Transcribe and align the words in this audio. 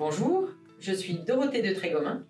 Bonjour, 0.00 0.48
je 0.78 0.94
suis 0.94 1.18
Dorothée 1.26 1.60
de 1.60 1.74
Trégomin. 1.74 2.24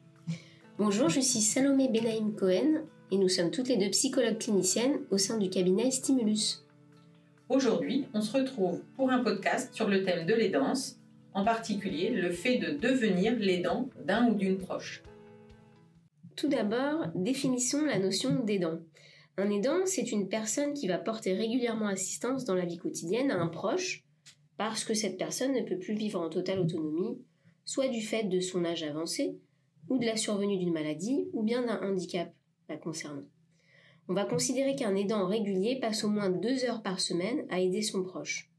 Bonjour, 0.76 1.08
je 1.08 1.20
suis 1.20 1.38
Salomé 1.38 1.88
Benaïm 1.88 2.34
Cohen 2.34 2.82
et 3.12 3.16
nous 3.16 3.28
sommes 3.28 3.52
toutes 3.52 3.68
les 3.68 3.76
deux 3.76 3.90
psychologues 3.90 4.38
cliniciennes 4.38 4.98
au 5.12 5.18
sein 5.18 5.38
du 5.38 5.50
cabinet 5.50 5.92
Stimulus. 5.92 6.64
Aujourd'hui, 7.48 8.06
on 8.12 8.22
se 8.22 8.36
retrouve 8.36 8.82
pour 8.96 9.12
un 9.12 9.22
podcast 9.22 9.72
sur 9.72 9.86
le 9.86 10.02
thème 10.02 10.26
de 10.26 10.34
l'aidance, 10.34 10.96
en 11.32 11.44
particulier 11.44 12.10
le 12.10 12.32
fait 12.32 12.58
de 12.58 12.72
devenir 12.72 13.38
l'aidant 13.38 13.88
d'un 14.04 14.26
ou 14.26 14.34
d'une 14.34 14.58
proche. 14.58 15.04
Tout 16.34 16.48
d'abord, 16.48 17.06
définissons 17.14 17.84
la 17.84 18.00
notion 18.00 18.34
d'aidant. 18.42 18.80
Un 19.38 19.48
aidant, 19.48 19.86
c'est 19.86 20.10
une 20.10 20.28
personne 20.28 20.74
qui 20.74 20.88
va 20.88 20.98
porter 20.98 21.34
régulièrement 21.34 21.86
assistance 21.86 22.44
dans 22.44 22.56
la 22.56 22.64
vie 22.64 22.78
quotidienne 22.78 23.30
à 23.30 23.40
un 23.40 23.46
proche 23.46 24.02
parce 24.56 24.82
que 24.82 24.92
cette 24.92 25.18
personne 25.18 25.52
ne 25.52 25.62
peut 25.62 25.78
plus 25.78 25.94
vivre 25.94 26.20
en 26.20 26.28
totale 26.30 26.58
autonomie, 26.58 27.16
soit 27.64 27.88
du 27.88 28.00
fait 28.00 28.24
de 28.24 28.40
son 28.40 28.64
âge 28.64 28.82
avancé, 28.82 29.38
ou 29.88 29.98
de 29.98 30.06
la 30.06 30.16
survenue 30.16 30.58
d'une 30.58 30.72
maladie, 30.72 31.28
ou 31.32 31.42
bien 31.42 31.64
d'un 31.64 31.80
handicap 31.82 32.32
la 32.68 32.76
concernant. 32.76 33.26
On 34.08 34.14
va 34.14 34.24
considérer 34.24 34.74
qu'un 34.74 34.96
aidant 34.96 35.26
régulier 35.26 35.78
passe 35.80 36.04
au 36.04 36.08
moins 36.08 36.30
deux 36.30 36.64
heures 36.64 36.82
par 36.82 37.00
semaine 37.00 37.46
à 37.48 37.60
aider 37.60 37.82
son 37.82 38.02
proche. 38.02 38.50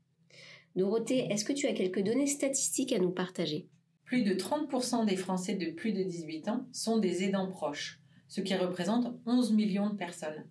Dorothée, 0.75 1.27
est-ce 1.29 1.43
que 1.43 1.53
tu 1.53 1.67
as 1.67 1.73
quelques 1.73 2.01
données 2.01 2.27
statistiques 2.27 2.93
à 2.93 2.99
nous 2.99 3.11
partager? 3.11 3.67
Plus 4.05 4.23
de 4.23 4.33
30% 4.33 5.05
des 5.05 5.17
Français 5.17 5.55
de 5.55 5.71
plus 5.71 5.91
de 5.91 6.03
18 6.03 6.47
ans 6.47 6.65
sont 6.71 6.99
des 6.99 7.23
aidants 7.23 7.49
proches, 7.49 7.99
ce 8.27 8.41
qui 8.41 8.55
représente 8.55 9.13
11 9.25 9.51
millions 9.53 9.89
de 9.89 9.95
personnes. 9.95 10.45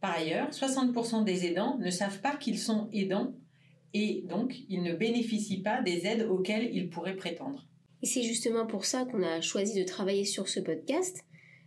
Par 0.00 0.12
ailleurs, 0.12 0.50
60% 0.50 1.24
des 1.24 1.46
aidants 1.46 1.78
ne 1.78 1.90
savent 1.90 2.20
pas 2.20 2.36
qu'ils 2.36 2.58
sont 2.58 2.88
aidants 2.92 3.34
et 3.92 4.24
donc 4.28 4.54
ils 4.68 4.82
ne 4.82 4.94
bénéficient 4.94 5.62
pas 5.62 5.82
des 5.82 6.06
aides 6.06 6.26
auxquelles 6.28 6.70
ils 6.74 6.88
pourraient 6.88 7.16
prétendre. 7.16 7.66
Et 8.02 8.06
c'est 8.06 8.22
justement 8.22 8.66
pour 8.66 8.84
ça 8.84 9.04
qu'on 9.04 9.22
a 9.22 9.40
choisi 9.40 9.78
de 9.78 9.86
travailler 9.86 10.24
sur 10.24 10.48
ce 10.48 10.60
podcast, 10.60 11.24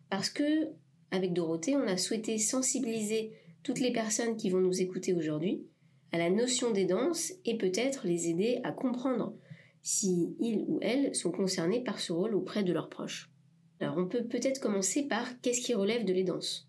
parce 0.09 0.29
que, 0.29 0.69
avec 1.11 1.33
Dorothée, 1.33 1.75
on 1.75 1.87
a 1.87 1.97
souhaité 1.97 2.37
sensibiliser 2.37 3.31
toutes 3.63 3.79
les 3.79 3.91
personnes 3.91 4.37
qui 4.37 4.49
vont 4.49 4.61
nous 4.61 4.81
écouter 4.81 5.13
aujourd'hui 5.13 5.65
à 6.11 6.17
la 6.17 6.29
notion 6.29 6.71
d'aidance 6.71 7.33
et 7.45 7.57
peut-être 7.57 8.07
les 8.07 8.29
aider 8.29 8.59
à 8.63 8.71
comprendre 8.71 9.35
si 9.81 10.35
ils 10.39 10.65
ou 10.67 10.79
elles 10.81 11.15
sont 11.15 11.31
concernés 11.31 11.83
par 11.83 11.99
ce 11.99 12.11
rôle 12.11 12.35
auprès 12.35 12.63
de 12.63 12.73
leurs 12.73 12.89
proches. 12.89 13.29
Alors 13.79 13.97
on 13.97 14.07
peut 14.07 14.25
peut-être 14.25 14.59
commencer 14.59 15.07
par 15.07 15.39
qu'est-ce 15.41 15.61
qui 15.61 15.73
relève 15.73 16.05
de 16.05 16.13
l'aidance 16.13 16.67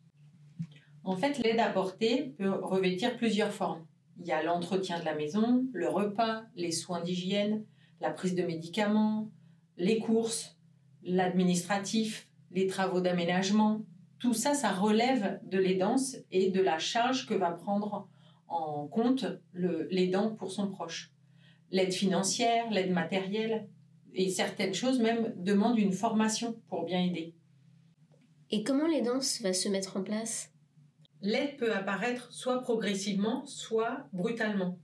En 1.05 1.17
fait, 1.17 1.39
l'aide 1.39 1.59
apportée 1.59 2.35
peut 2.39 2.51
revêtir 2.51 3.17
plusieurs 3.17 3.53
formes. 3.53 3.85
Il 4.21 4.27
y 4.27 4.33
a 4.33 4.43
l'entretien 4.43 5.01
de 5.01 5.05
la 5.05 5.15
maison, 5.15 5.67
le 5.73 5.89
repas, 5.89 6.43
les 6.55 6.71
soins 6.71 7.03
d'hygiène, 7.03 7.65
la 8.01 8.11
prise 8.11 8.35
de 8.35 8.43
médicaments, 8.43 9.31
les 9.77 9.99
courses, 9.99 10.57
l'administratif, 11.03 12.29
les 12.51 12.67
travaux 12.67 13.01
d'aménagement. 13.01 13.83
Tout 14.19 14.35
ça, 14.35 14.55
ça 14.55 14.71
relève 14.71 15.41
de 15.45 15.59
l'aidance 15.59 16.17
et 16.31 16.51
de 16.51 16.61
la 16.61 16.79
charge 16.79 17.27
que 17.27 17.35
va 17.35 17.53
prendre 17.53 18.09
en 18.49 18.87
compte 18.89 19.27
l'aidant 19.55 20.35
pour 20.35 20.51
son 20.51 20.69
proche. 20.69 21.13
L'aide 21.71 21.93
financière, 21.93 22.71
l'aide 22.71 22.91
matérielle 22.91 23.69
et 24.13 24.29
certaines 24.29 24.75
choses 24.75 24.99
même 25.01 25.33
demandent 25.37 25.79
une 25.79 25.93
formation 25.93 26.61
pour 26.69 26.85
bien 26.85 27.01
aider. 27.01 27.35
Et 28.51 28.65
comment 28.65 28.89
l'aidance 28.89 29.41
va 29.41 29.53
se 29.53 29.69
mettre 29.69 29.97
en 29.97 30.03
place? 30.03 30.53
L'aide 31.23 31.57
peut 31.57 31.73
apparaître 31.73 32.33
soit 32.33 32.61
progressivement, 32.61 33.47
soit 33.47 34.09
brutalement. 34.13 34.79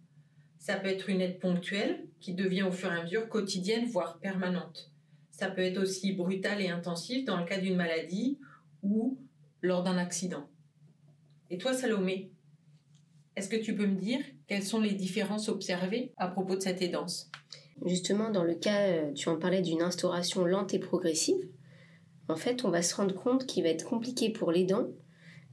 Ça 0.58 0.76
peut 0.76 0.88
être 0.88 1.08
une 1.08 1.20
aide 1.20 1.38
ponctuelle 1.38 2.06
qui 2.20 2.34
devient 2.34 2.62
au 2.62 2.72
fur 2.72 2.92
et 2.92 2.96
à 2.96 3.02
mesure 3.02 3.28
quotidienne, 3.28 3.86
voire 3.86 4.18
permanente. 4.18 4.90
Ça 5.30 5.50
peut 5.50 5.62
être 5.62 5.78
aussi 5.78 6.12
brutale 6.12 6.62
et 6.62 6.68
intensive 6.68 7.24
dans 7.24 7.38
le 7.38 7.44
cas 7.44 7.58
d'une 7.58 7.76
maladie 7.76 8.38
ou 8.82 9.18
lors 9.62 9.82
d'un 9.82 9.98
accident. 9.98 10.48
Et 11.50 11.58
toi, 11.58 11.74
Salomé, 11.74 12.30
est-ce 13.36 13.48
que 13.48 13.56
tu 13.56 13.74
peux 13.74 13.86
me 13.86 14.00
dire 14.00 14.20
quelles 14.46 14.62
sont 14.62 14.80
les 14.80 14.94
différences 14.94 15.48
observées 15.48 16.12
à 16.16 16.28
propos 16.28 16.56
de 16.56 16.62
cette 16.62 16.80
aidance? 16.80 17.30
Justement, 17.84 18.30
dans 18.30 18.44
le 18.44 18.54
cas, 18.54 18.88
euh, 18.88 19.12
tu 19.12 19.28
en 19.28 19.36
parlais 19.38 19.60
d'une 19.60 19.82
instauration 19.82 20.44
lente 20.46 20.72
et 20.72 20.78
progressive. 20.78 21.46
En 22.28 22.36
fait, 22.36 22.64
on 22.64 22.70
va 22.70 22.82
se 22.82 22.94
rendre 22.96 23.14
compte 23.14 23.46
qu'il 23.46 23.62
va 23.62 23.68
être 23.68 23.84
compliqué 23.84 24.30
pour 24.30 24.50
l'aidant 24.50 24.88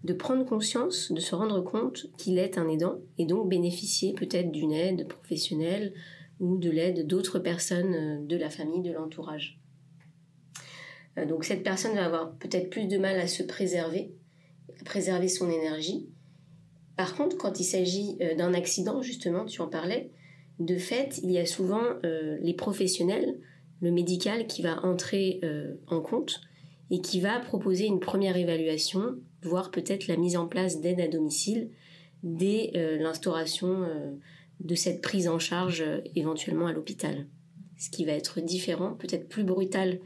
de 0.03 0.13
prendre 0.13 0.45
conscience, 0.45 1.11
de 1.11 1.19
se 1.19 1.33
rendre 1.33 1.61
compte 1.61 2.07
qu'il 2.17 2.37
est 2.37 2.57
un 2.57 2.67
aidant 2.67 2.99
et 3.17 3.25
donc 3.25 3.47
bénéficier 3.47 4.13
peut-être 4.13 4.51
d'une 4.51 4.73
aide 4.73 5.07
professionnelle 5.07 5.93
ou 6.39 6.57
de 6.57 6.69
l'aide 6.69 7.07
d'autres 7.07 7.39
personnes 7.39 7.95
euh, 7.95 8.25
de 8.25 8.35
la 8.35 8.49
famille, 8.49 8.81
de 8.81 8.91
l'entourage. 8.91 9.59
Euh, 11.17 11.25
donc 11.25 11.45
cette 11.45 11.63
personne 11.63 11.95
va 11.95 12.05
avoir 12.05 12.35
peut-être 12.35 12.69
plus 12.69 12.87
de 12.87 12.97
mal 12.97 13.17
à 13.19 13.27
se 13.27 13.43
préserver, 13.43 14.13
à 14.81 14.83
préserver 14.83 15.29
son 15.29 15.49
énergie. 15.49 16.09
Par 16.97 17.15
contre, 17.15 17.37
quand 17.37 17.59
il 17.59 17.63
s'agit 17.63 18.17
euh, 18.21 18.35
d'un 18.35 18.53
accident, 18.53 19.01
justement, 19.01 19.45
tu 19.45 19.61
en 19.61 19.67
parlais, 19.67 20.11
de 20.59 20.77
fait, 20.77 21.19
il 21.23 21.31
y 21.31 21.39
a 21.39 21.47
souvent 21.47 21.81
les 22.03 22.53
professionnels, 22.53 23.39
le 23.81 23.91
médical 23.91 24.45
qui 24.45 24.61
va 24.61 24.85
entrer 24.85 25.41
en 25.87 25.99
compte 25.99 26.41
et 26.91 27.01
qui 27.01 27.21
va 27.21 27.39
proposer 27.39 27.87
une 27.87 27.99
première 27.99 28.37
évaluation, 28.37 29.17
voire 29.43 29.71
peut-être 29.71 30.07
la 30.07 30.17
mise 30.17 30.37
en 30.37 30.47
place 30.47 30.81
d'aide 30.81 30.99
à 30.99 31.07
domicile 31.07 31.69
dès 32.23 32.71
euh, 32.75 32.97
l'instauration 32.97 33.83
euh, 33.83 34.11
de 34.59 34.75
cette 34.75 35.01
prise 35.01 35.27
en 35.27 35.39
charge 35.39 35.81
euh, 35.81 36.01
éventuellement 36.15 36.67
à 36.67 36.73
l'hôpital. 36.73 37.27
Ce 37.77 37.89
qui 37.89 38.05
va 38.05 38.13
être 38.13 38.39
différent, 38.39 38.93
peut-être 38.93 39.27
plus 39.27 39.43
brutal 39.43 39.99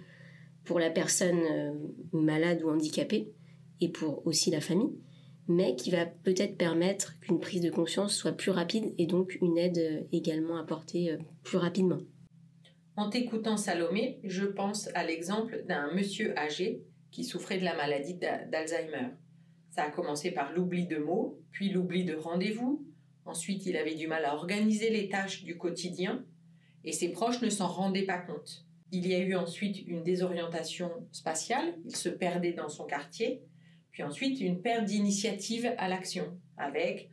pour 0.64 0.80
la 0.80 0.90
personne 0.90 1.40
malade 2.12 2.62
ou 2.64 2.70
handicapée 2.70 3.32
et 3.80 3.88
pour 3.88 4.26
aussi 4.26 4.52
la 4.52 4.60
famille, 4.60 4.98
mais 5.48 5.76
qui 5.76 5.92
va 5.92 6.06
peut-être 6.06 6.58
permettre 6.58 7.18
qu'une 7.20 7.40
prise 7.40 7.62
de 7.62 7.70
conscience 7.70 8.16
soit 8.16 8.34
plus 8.34 8.52
rapide 8.52 8.94
et 8.98 9.06
donc 9.06 9.38
une 9.42 9.58
aide 9.58 10.08
également 10.12 10.58
apportée 10.58 11.16
plus 11.44 11.58
rapidement. 11.58 12.00
En 12.98 13.10
t'écoutant 13.10 13.58
Salomé, 13.58 14.20
je 14.24 14.46
pense 14.46 14.90
à 14.96 15.06
l'exemple 15.06 15.64
d'un 15.68 15.94
monsieur 15.94 16.38
âgé 16.38 16.82
qui 17.12 17.24
souffrait 17.24 17.60
de 17.60 17.64
la 17.64 17.76
maladie 17.76 18.16
d'Alzheimer. 18.16 19.10
Ça 19.78 19.84
a 19.84 19.92
commencé 19.92 20.32
par 20.32 20.54
l'oubli 20.54 20.88
de 20.88 20.98
mots, 20.98 21.40
puis 21.52 21.70
l'oubli 21.70 22.04
de 22.04 22.16
rendez-vous. 22.16 22.84
Ensuite, 23.26 23.68
il 23.68 23.78
avait 23.78 23.94
du 23.94 24.08
mal 24.08 24.26
à 24.26 24.34
organiser 24.34 24.90
les 24.90 25.08
tâches 25.08 25.44
du 25.44 25.56
quotidien 25.56 26.26
et 26.84 26.92
ses 26.92 27.12
proches 27.12 27.44
ne 27.44 27.50
s'en 27.52 27.68
rendaient 27.68 28.08
pas 28.08 28.18
compte. 28.18 28.66
Il 28.92 29.06
y 29.06 29.14
a 29.14 29.20
eu 29.20 29.36
ensuite 29.36 29.86
une 29.86 30.02
désorientation 30.02 30.90
spatiale, 31.12 31.76
il 31.86 31.96
se 31.96 32.10
perdait 32.10 32.54
dans 32.54 32.70
son 32.70 32.86
quartier, 32.86 33.44
puis 33.92 34.02
ensuite 34.02 34.42
une 34.42 34.64
perte 34.64 34.86
d'initiative 34.86 35.72
à 35.78 35.88
l'action 35.88 36.40
avec 36.58 37.12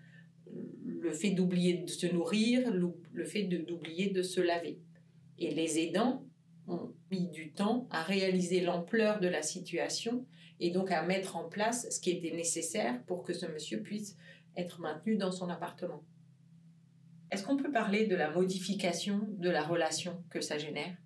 le 0.87 1.13
fait 1.13 1.33
d'oublier 1.33 1.75
de 1.75 1.91
se 1.91 2.07
nourrir, 2.07 2.73
le 2.73 3.25
fait 3.27 3.43
d'oublier 3.43 4.09
de 4.09 4.23
se 4.23 4.41
laver. 4.41 4.79
Et 5.39 5.51
les 5.51 5.79
aidants 5.81 6.25
ont 6.67 6.95
du 7.21 7.53
temps 7.53 7.87
à 7.91 8.03
réaliser 8.03 8.61
l'ampleur 8.61 9.21
de 9.21 9.29
la 9.29 9.43
situation 9.43 10.27
et 10.61 10.71
donc 10.71 10.91
à 10.91 11.03
mettre 11.03 11.37
en 11.37 11.49
place 11.49 11.89
ce 11.91 12.01
qui 12.01 12.11
était 12.11 12.35
nécessaire 12.37 13.03
pour 13.07 13.23
que 13.23 13.33
ce 13.33 13.47
monsieur 13.47 13.81
puisse 13.81 14.17
être 14.57 14.81
maintenu 14.81 15.17
dans 15.17 15.33
son 15.33 15.49
appartement. 15.49 16.03
Est-ce 17.31 17.45
qu'on 17.45 17.57
peut 17.57 17.73
parler 17.73 18.07
de 18.07 18.15
la 18.15 18.31
modification 18.31 19.27
de 19.39 19.51
la 19.51 19.65
relation 19.65 20.23
que 20.31 20.41
ça 20.41 20.59
génère? 20.59 20.97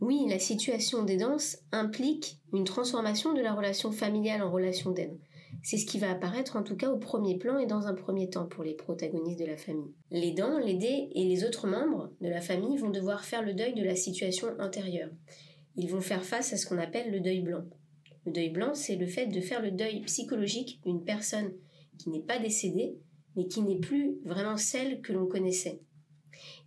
Oui, 0.00 0.24
la 0.28 0.38
situation 0.38 1.04
d'aidance 1.04 1.58
implique 1.72 2.38
une 2.52 2.64
transformation 2.64 3.34
de 3.34 3.42
la 3.42 3.54
relation 3.54 3.92
familiale 3.92 4.42
en 4.42 4.50
relation 4.50 4.90
d'aide. 4.90 5.18
C'est 5.62 5.76
ce 5.76 5.86
qui 5.86 5.98
va 5.98 6.10
apparaître 6.10 6.56
en 6.56 6.62
tout 6.62 6.76
cas 6.76 6.90
au 6.90 6.98
premier 6.98 7.36
plan 7.36 7.58
et 7.58 7.66
dans 7.66 7.86
un 7.86 7.94
premier 7.94 8.30
temps 8.30 8.46
pour 8.46 8.64
les 8.64 8.74
protagonistes 8.74 9.40
de 9.40 9.46
la 9.46 9.56
famille. 9.56 9.92
L'aidant, 10.10 10.58
l'aidé 10.58 11.10
et 11.14 11.24
les 11.24 11.44
autres 11.44 11.66
membres 11.66 12.12
de 12.20 12.28
la 12.28 12.40
famille 12.40 12.78
vont 12.78 12.90
devoir 12.90 13.24
faire 13.24 13.42
le 13.42 13.54
deuil 13.54 13.74
de 13.74 13.84
la 13.84 13.94
situation 13.94 14.48
intérieure. 14.58 15.10
Ils 15.76 15.90
vont 15.90 16.00
faire 16.00 16.24
face 16.24 16.52
à 16.52 16.56
ce 16.56 16.66
qu'on 16.66 16.78
appelle 16.78 17.10
le 17.10 17.20
deuil 17.20 17.40
blanc. 17.40 17.64
Le 18.26 18.32
deuil 18.32 18.50
blanc, 18.50 18.74
c'est 18.74 18.96
le 18.96 19.06
fait 19.06 19.26
de 19.26 19.40
faire 19.40 19.62
le 19.62 19.70
deuil 19.70 20.00
psychologique 20.02 20.80
d'une 20.84 21.04
personne 21.04 21.52
qui 21.98 22.10
n'est 22.10 22.22
pas 22.22 22.38
décédée, 22.38 22.96
mais 23.36 23.46
qui 23.46 23.62
n'est 23.62 23.78
plus 23.78 24.18
vraiment 24.24 24.56
celle 24.56 25.00
que 25.00 25.12
l'on 25.12 25.26
connaissait. 25.26 25.80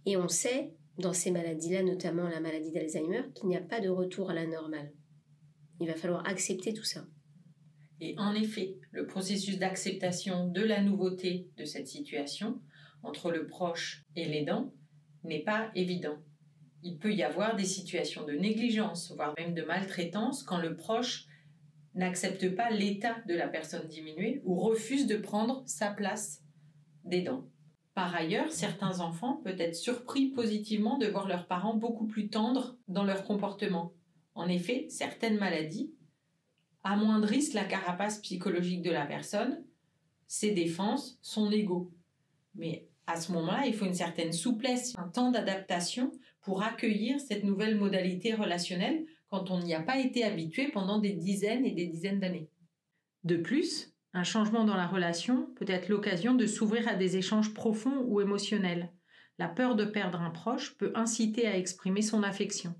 Et 0.05 0.17
on 0.17 0.27
sait, 0.27 0.73
dans 0.97 1.13
ces 1.13 1.31
maladies-là, 1.31 1.83
notamment 1.83 2.27
la 2.27 2.39
maladie 2.39 2.71
d'Alzheimer, 2.71 3.23
qu'il 3.33 3.49
n'y 3.49 3.57
a 3.57 3.61
pas 3.61 3.79
de 3.79 3.89
retour 3.89 4.29
à 4.29 4.33
la 4.33 4.45
normale. 4.45 4.91
Il 5.79 5.87
va 5.87 5.95
falloir 5.95 6.27
accepter 6.27 6.73
tout 6.73 6.83
ça. 6.83 7.05
Et 7.99 8.15
en 8.17 8.33
effet, 8.33 8.75
le 8.91 9.05
processus 9.05 9.57
d'acceptation 9.57 10.47
de 10.47 10.61
la 10.61 10.81
nouveauté 10.81 11.47
de 11.57 11.65
cette 11.65 11.87
situation 11.87 12.61
entre 13.03 13.31
le 13.31 13.47
proche 13.47 14.03
et 14.15 14.25
l'aidant 14.25 14.73
n'est 15.23 15.43
pas 15.43 15.71
évident. 15.75 16.17
Il 16.81 16.97
peut 16.97 17.13
y 17.13 17.23
avoir 17.23 17.55
des 17.55 17.65
situations 17.65 18.25
de 18.25 18.33
négligence, 18.33 19.13
voire 19.15 19.33
même 19.37 19.53
de 19.53 19.63
maltraitance, 19.63 20.43
quand 20.43 20.57
le 20.57 20.75
proche 20.75 21.27
n'accepte 21.95 22.55
pas 22.55 22.71
l'état 22.71 23.15
de 23.27 23.35
la 23.35 23.47
personne 23.47 23.87
diminuée 23.87 24.41
ou 24.43 24.59
refuse 24.59 25.07
de 25.07 25.15
prendre 25.15 25.63
sa 25.65 25.91
place 25.91 26.41
d'aidant. 27.05 27.47
Par 27.93 28.13
ailleurs, 28.15 28.51
certains 28.51 29.01
enfants 29.01 29.39
peuvent 29.43 29.61
être 29.61 29.75
surpris 29.75 30.31
positivement 30.31 30.97
de 30.97 31.05
voir 31.05 31.27
leurs 31.27 31.47
parents 31.47 31.75
beaucoup 31.75 32.07
plus 32.07 32.29
tendres 32.29 32.75
dans 32.87 33.03
leur 33.03 33.23
comportement. 33.23 33.93
En 34.33 34.47
effet, 34.47 34.87
certaines 34.89 35.37
maladies 35.37 35.93
amoindrissent 36.83 37.53
la 37.53 37.63
carapace 37.63 38.19
psychologique 38.19 38.81
de 38.81 38.91
la 38.91 39.05
personne, 39.05 39.63
ses 40.27 40.51
défenses, 40.51 41.17
son 41.21 41.51
ego. 41.51 41.91
Mais 42.55 42.87
à 43.07 43.19
ce 43.19 43.31
moment-là, 43.31 43.65
il 43.65 43.73
faut 43.73 43.85
une 43.85 43.93
certaine 43.93 44.33
souplesse, 44.33 44.93
un 44.97 45.07
temps 45.07 45.31
d'adaptation 45.31 46.11
pour 46.41 46.63
accueillir 46.63 47.19
cette 47.19 47.43
nouvelle 47.43 47.77
modalité 47.77 48.33
relationnelle 48.33 49.05
quand 49.29 49.49
on 49.51 49.59
n'y 49.59 49.73
a 49.73 49.81
pas 49.81 49.99
été 49.99 50.23
habitué 50.23 50.69
pendant 50.69 50.99
des 50.99 51.13
dizaines 51.13 51.65
et 51.65 51.71
des 51.71 51.87
dizaines 51.87 52.19
d'années. 52.19 52.49
De 53.23 53.37
plus, 53.37 53.93
un 54.13 54.23
changement 54.23 54.63
dans 54.63 54.75
la 54.75 54.85
relation 54.85 55.47
peut 55.55 55.65
être 55.67 55.89
l'occasion 55.89 56.35
de 56.35 56.45
s'ouvrir 56.45 56.87
à 56.87 56.95
des 56.95 57.17
échanges 57.17 57.53
profonds 57.53 58.03
ou 58.05 58.21
émotionnels. 58.21 58.91
La 59.39 59.47
peur 59.47 59.75
de 59.75 59.85
perdre 59.85 60.21
un 60.21 60.29
proche 60.29 60.77
peut 60.77 60.91
inciter 60.93 61.47
à 61.47 61.57
exprimer 61.57 62.03
son 62.03 62.21
affection. 62.21 62.75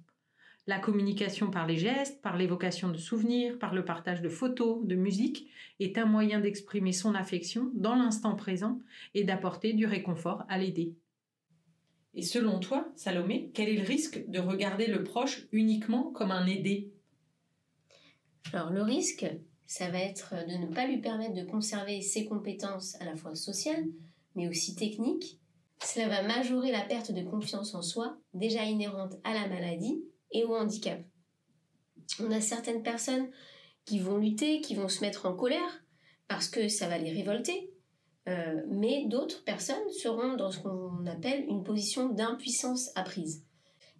La 0.66 0.80
communication 0.80 1.52
par 1.52 1.68
les 1.68 1.76
gestes, 1.76 2.22
par 2.22 2.38
l'évocation 2.38 2.90
de 2.90 2.98
souvenirs, 2.98 3.60
par 3.60 3.74
le 3.74 3.84
partage 3.84 4.22
de 4.22 4.30
photos, 4.30 4.86
de 4.86 4.96
musique, 4.96 5.50
est 5.82 5.98
un 5.98 6.06
moyen 6.06 6.40
d'exprimer 6.40 6.94
son 6.94 7.16
affection 7.16 7.70
dans 7.74 7.96
l'instant 7.96 8.36
présent 8.36 8.80
et 9.14 9.26
d'apporter 9.26 9.74
du 9.74 9.86
réconfort 9.86 10.46
à 10.48 10.58
l'aider. 10.58 10.96
Et 12.14 12.22
selon 12.22 12.60
toi, 12.60 12.88
Salomé, 12.96 13.52
quel 13.54 13.68
est 13.68 13.78
le 13.78 13.86
risque 13.86 14.24
de 14.30 14.40
regarder 14.40 14.88
le 14.88 15.04
proche 15.04 15.48
uniquement 15.52 16.12
comme 16.12 16.32
un 16.32 16.46
aidé? 16.46 16.94
Alors 18.54 18.70
le 18.70 18.84
risque, 18.84 19.26
ça 19.66 19.90
va 19.90 20.00
être 20.00 20.34
de 20.48 20.66
ne 20.66 20.74
pas 20.74 20.88
lui 20.88 21.00
permettre 21.00 21.34
de 21.34 21.44
conserver 21.44 22.02
ses 22.02 22.24
compétences 22.26 22.96
à 23.02 23.06
la 23.06 23.18
fois 23.18 23.36
sociales, 23.36 23.84
mais 24.36 24.48
aussi 24.48 24.76
techniques. 24.76 25.42
Cela 25.84 26.08
va 26.08 26.24
majorer 26.26 26.72
la 26.72 26.82
perte 26.82 27.12
de 27.12 27.24
confiance 27.24 27.74
en 27.74 27.82
soi, 27.82 28.18
déjà 28.34 28.64
inhérente 28.64 29.16
à 29.26 29.34
la 29.34 29.50
maladie 29.50 30.06
et 30.34 30.44
au 30.44 30.56
handicap. 30.56 31.00
On 32.20 32.32
a 32.32 32.42
certaines 32.42 32.84
personnes 32.84 33.30
qui 33.86 34.00
vont 34.00 34.18
lutter, 34.18 34.62
qui 34.62 34.76
vont 34.76 34.90
se 34.90 35.02
mettre 35.02 35.26
en 35.26 35.34
colère, 35.34 35.84
parce 36.28 36.48
que 36.48 36.68
ça 36.68 36.88
va 36.88 36.98
les 36.98 37.12
révolter, 37.12 37.72
euh, 38.28 38.62
mais 38.70 39.06
d'autres 39.08 39.44
personnes 39.44 39.90
seront 39.92 40.36
dans 40.36 40.52
ce 40.52 40.60
qu'on 40.60 41.06
appelle 41.06 41.46
une 41.48 41.64
position 41.64 42.10
d'impuissance 42.10 42.92
apprise. 42.96 43.44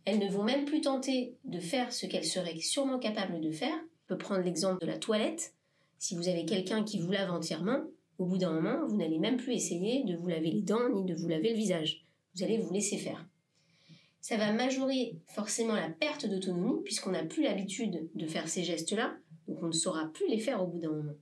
Elles 0.06 0.20
ne 0.20 0.30
vont 0.30 0.44
même 0.44 0.66
plus 0.66 0.82
tenter 0.82 1.38
de 1.46 1.60
faire 1.60 1.94
ce 1.94 2.06
qu'elles 2.06 2.26
seraient 2.26 2.60
sûrement 2.60 3.00
capables 3.00 3.40
de 3.40 3.52
faire. 3.52 3.76
On 3.76 4.08
peut 4.08 4.18
prendre 4.18 4.42
l'exemple 4.42 4.82
de 4.82 4.88
la 4.88 4.98
toilette. 4.98 5.54
Si 5.98 6.16
vous 6.16 6.28
avez 6.28 6.46
quelqu'un 6.46 6.84
qui 6.84 7.00
vous 7.00 7.12
lave 7.12 7.32
entièrement, 7.32 7.84
au 8.18 8.26
bout 8.26 8.38
d'un 8.38 8.52
moment, 8.52 8.86
vous 8.86 8.98
n'allez 8.98 9.20
même 9.20 9.38
plus 9.38 9.54
essayer 9.54 10.04
de 10.04 10.16
vous 10.18 10.28
laver 10.28 10.52
les 10.52 10.62
dents 10.62 10.90
ni 10.90 11.06
de 11.06 11.16
vous 11.16 11.28
laver 11.28 11.52
le 11.52 11.58
visage. 11.58 12.06
Vous 12.36 12.44
allez 12.44 12.58
vous 12.58 12.74
laisser 12.74 12.98
faire. 12.98 13.26
Ça 14.24 14.38
va 14.38 14.52
majorer 14.52 15.20
forcément 15.28 15.76
la 15.76 15.90
perte 15.90 16.26
d'autonomie 16.26 16.82
puisqu'on 16.84 17.12
n'a 17.12 17.24
plus 17.24 17.44
l'habitude 17.44 18.10
de 18.16 18.26
faire 18.26 18.48
ces 18.48 18.64
gestes-là, 18.64 19.16
donc 19.48 19.62
on 19.62 19.68
ne 19.68 19.72
saura 19.72 20.08
plus 20.12 20.28
les 20.30 20.40
faire 20.40 20.64
au 20.64 20.66
bout 20.66 20.80
d'un 20.80 20.92
moment 20.92 21.14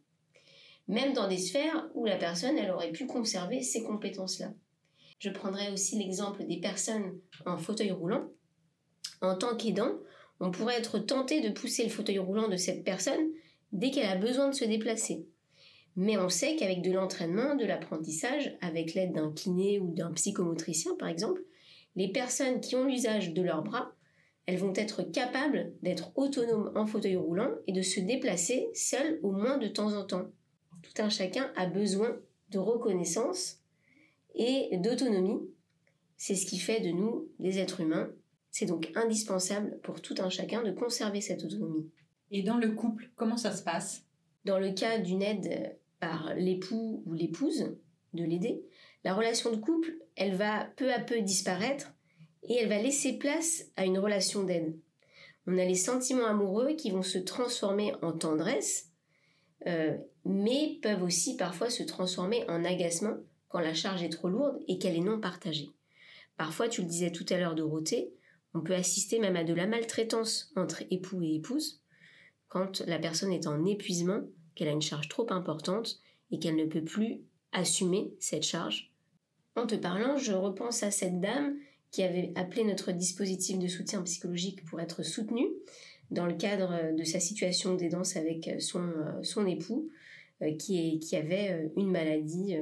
même 0.91 1.13
dans 1.13 1.27
des 1.27 1.37
sphères 1.37 1.89
où 1.93 2.05
la 2.05 2.17
personne, 2.17 2.57
elle 2.57 2.69
aurait 2.69 2.91
pu 2.91 3.05
conserver 3.05 3.61
ces 3.61 3.81
compétences-là. 3.81 4.53
Je 5.19 5.29
prendrai 5.29 5.71
aussi 5.71 5.97
l'exemple 5.97 6.45
des 6.45 6.59
personnes 6.59 7.17
en 7.45 7.57
fauteuil 7.57 7.91
roulant. 7.91 8.29
En 9.21 9.37
tant 9.37 9.55
qu'aidant, 9.55 9.93
on 10.41 10.51
pourrait 10.51 10.77
être 10.77 10.99
tenté 10.99 11.39
de 11.39 11.49
pousser 11.49 11.83
le 11.83 11.89
fauteuil 11.89 12.19
roulant 12.19 12.49
de 12.49 12.57
cette 12.57 12.83
personne 12.83 13.29
dès 13.71 13.91
qu'elle 13.91 14.09
a 14.09 14.17
besoin 14.17 14.49
de 14.49 14.55
se 14.55 14.65
déplacer. 14.65 15.25
Mais 15.95 16.17
on 16.17 16.27
sait 16.27 16.57
qu'avec 16.57 16.81
de 16.81 16.91
l'entraînement, 16.91 17.55
de 17.55 17.65
l'apprentissage, 17.65 18.57
avec 18.61 18.93
l'aide 18.93 19.13
d'un 19.13 19.31
kiné 19.31 19.79
ou 19.79 19.93
d'un 19.93 20.11
psychomotricien 20.11 20.91
par 20.99 21.07
exemple, 21.07 21.41
les 21.95 22.11
personnes 22.11 22.61
qui 22.61 22.75
ont 22.75 22.85
l'usage 22.85 23.33
de 23.33 23.41
leurs 23.41 23.63
bras, 23.63 23.93
elles 24.45 24.57
vont 24.57 24.73
être 24.75 25.03
capables 25.03 25.73
d'être 25.81 26.11
autonomes 26.17 26.71
en 26.75 26.85
fauteuil 26.85 27.15
roulant 27.15 27.51
et 27.67 27.73
de 27.73 27.81
se 27.81 27.99
déplacer 27.99 28.69
seules 28.73 29.19
au 29.23 29.31
moins 29.31 29.57
de 29.57 29.67
temps 29.67 29.93
en 29.93 30.05
temps 30.05 30.31
tout 30.81 31.01
un 31.01 31.09
chacun 31.09 31.51
a 31.55 31.65
besoin 31.65 32.17
de 32.49 32.59
reconnaissance 32.59 33.59
et 34.35 34.77
d'autonomie. 34.77 35.39
C'est 36.17 36.35
ce 36.35 36.45
qui 36.45 36.59
fait 36.59 36.81
de 36.81 36.89
nous 36.89 37.29
des 37.39 37.59
êtres 37.59 37.81
humains. 37.81 38.09
C'est 38.51 38.65
donc 38.65 38.91
indispensable 38.95 39.79
pour 39.81 40.01
tout 40.01 40.15
un 40.19 40.29
chacun 40.29 40.63
de 40.63 40.71
conserver 40.71 41.21
cette 41.21 41.43
autonomie. 41.43 41.89
Et 42.31 42.43
dans 42.43 42.57
le 42.57 42.71
couple, 42.71 43.09
comment 43.15 43.37
ça 43.37 43.51
se 43.51 43.63
passe? 43.63 44.05
Dans 44.45 44.59
le 44.59 44.71
cas 44.71 44.97
d'une 44.99 45.21
aide 45.21 45.77
par 45.99 46.33
l'époux 46.35 47.03
ou 47.05 47.13
l'épouse, 47.13 47.75
de 48.13 48.23
l'aider, 48.23 48.63
la 49.03 49.13
relation 49.13 49.51
de 49.51 49.57
couple, 49.57 49.93
elle 50.15 50.35
va 50.35 50.65
peu 50.75 50.93
à 50.93 50.99
peu 50.99 51.21
disparaître 51.21 51.91
et 52.43 52.55
elle 52.55 52.69
va 52.69 52.81
laisser 52.81 53.17
place 53.17 53.65
à 53.75 53.85
une 53.85 53.99
relation 53.99 54.43
d'aide. 54.43 54.77
On 55.47 55.57
a 55.57 55.65
les 55.65 55.75
sentiments 55.75 56.27
amoureux 56.27 56.73
qui 56.75 56.91
vont 56.91 57.01
se 57.01 57.17
transformer 57.17 57.93
en 58.01 58.11
tendresse 58.11 58.91
euh, 59.67 59.97
mais 60.25 60.79
peuvent 60.81 61.03
aussi 61.03 61.37
parfois 61.37 61.69
se 61.69 61.83
transformer 61.83 62.47
en 62.49 62.63
agacement 62.65 63.17
quand 63.47 63.59
la 63.59 63.73
charge 63.73 64.03
est 64.03 64.09
trop 64.09 64.29
lourde 64.29 64.59
et 64.67 64.79
qu'elle 64.79 64.95
est 64.95 65.01
non 65.01 65.19
partagée. 65.19 65.71
Parfois, 66.37 66.67
tu 66.67 66.81
le 66.81 66.87
disais 66.87 67.11
tout 67.11 67.25
à 67.29 67.37
l'heure 67.37 67.55
Dorothée, 67.55 68.13
on 68.53 68.61
peut 68.61 68.73
assister 68.73 69.19
même 69.19 69.35
à 69.35 69.43
de 69.43 69.53
la 69.53 69.67
maltraitance 69.67 70.51
entre 70.55 70.83
époux 70.89 71.21
et 71.21 71.35
épouse 71.35 71.81
quand 72.47 72.81
la 72.81 72.99
personne 72.99 73.31
est 73.31 73.47
en 73.47 73.65
épuisement, 73.65 74.23
qu'elle 74.55 74.67
a 74.67 74.71
une 74.71 74.81
charge 74.81 75.07
trop 75.07 75.31
importante 75.31 75.99
et 76.31 76.39
qu'elle 76.39 76.57
ne 76.57 76.65
peut 76.65 76.83
plus 76.83 77.21
assumer 77.53 78.13
cette 78.19 78.43
charge. 78.43 78.90
En 79.55 79.67
te 79.67 79.75
parlant, 79.75 80.17
je 80.17 80.33
repense 80.33 80.83
à 80.83 80.91
cette 80.91 81.19
dame 81.19 81.57
qui 81.91 82.03
avait 82.03 82.31
appelé 82.35 82.63
notre 82.63 82.91
dispositif 82.91 83.59
de 83.59 83.67
soutien 83.67 84.01
psychologique 84.03 84.63
pour 84.65 84.79
être 84.79 85.03
soutenue 85.03 85.47
dans 86.09 86.25
le 86.25 86.33
cadre 86.33 86.95
de 86.95 87.03
sa 87.03 87.19
situation 87.19 87.75
d'aidance 87.75 88.17
avec 88.17 88.49
son, 88.59 88.83
euh, 88.83 89.23
son 89.23 89.47
époux, 89.47 89.89
euh, 90.41 90.55
qui, 90.57 90.99
qui 90.99 91.15
avait 91.15 91.51
euh, 91.51 91.69
une 91.77 91.89
maladie 91.89 92.55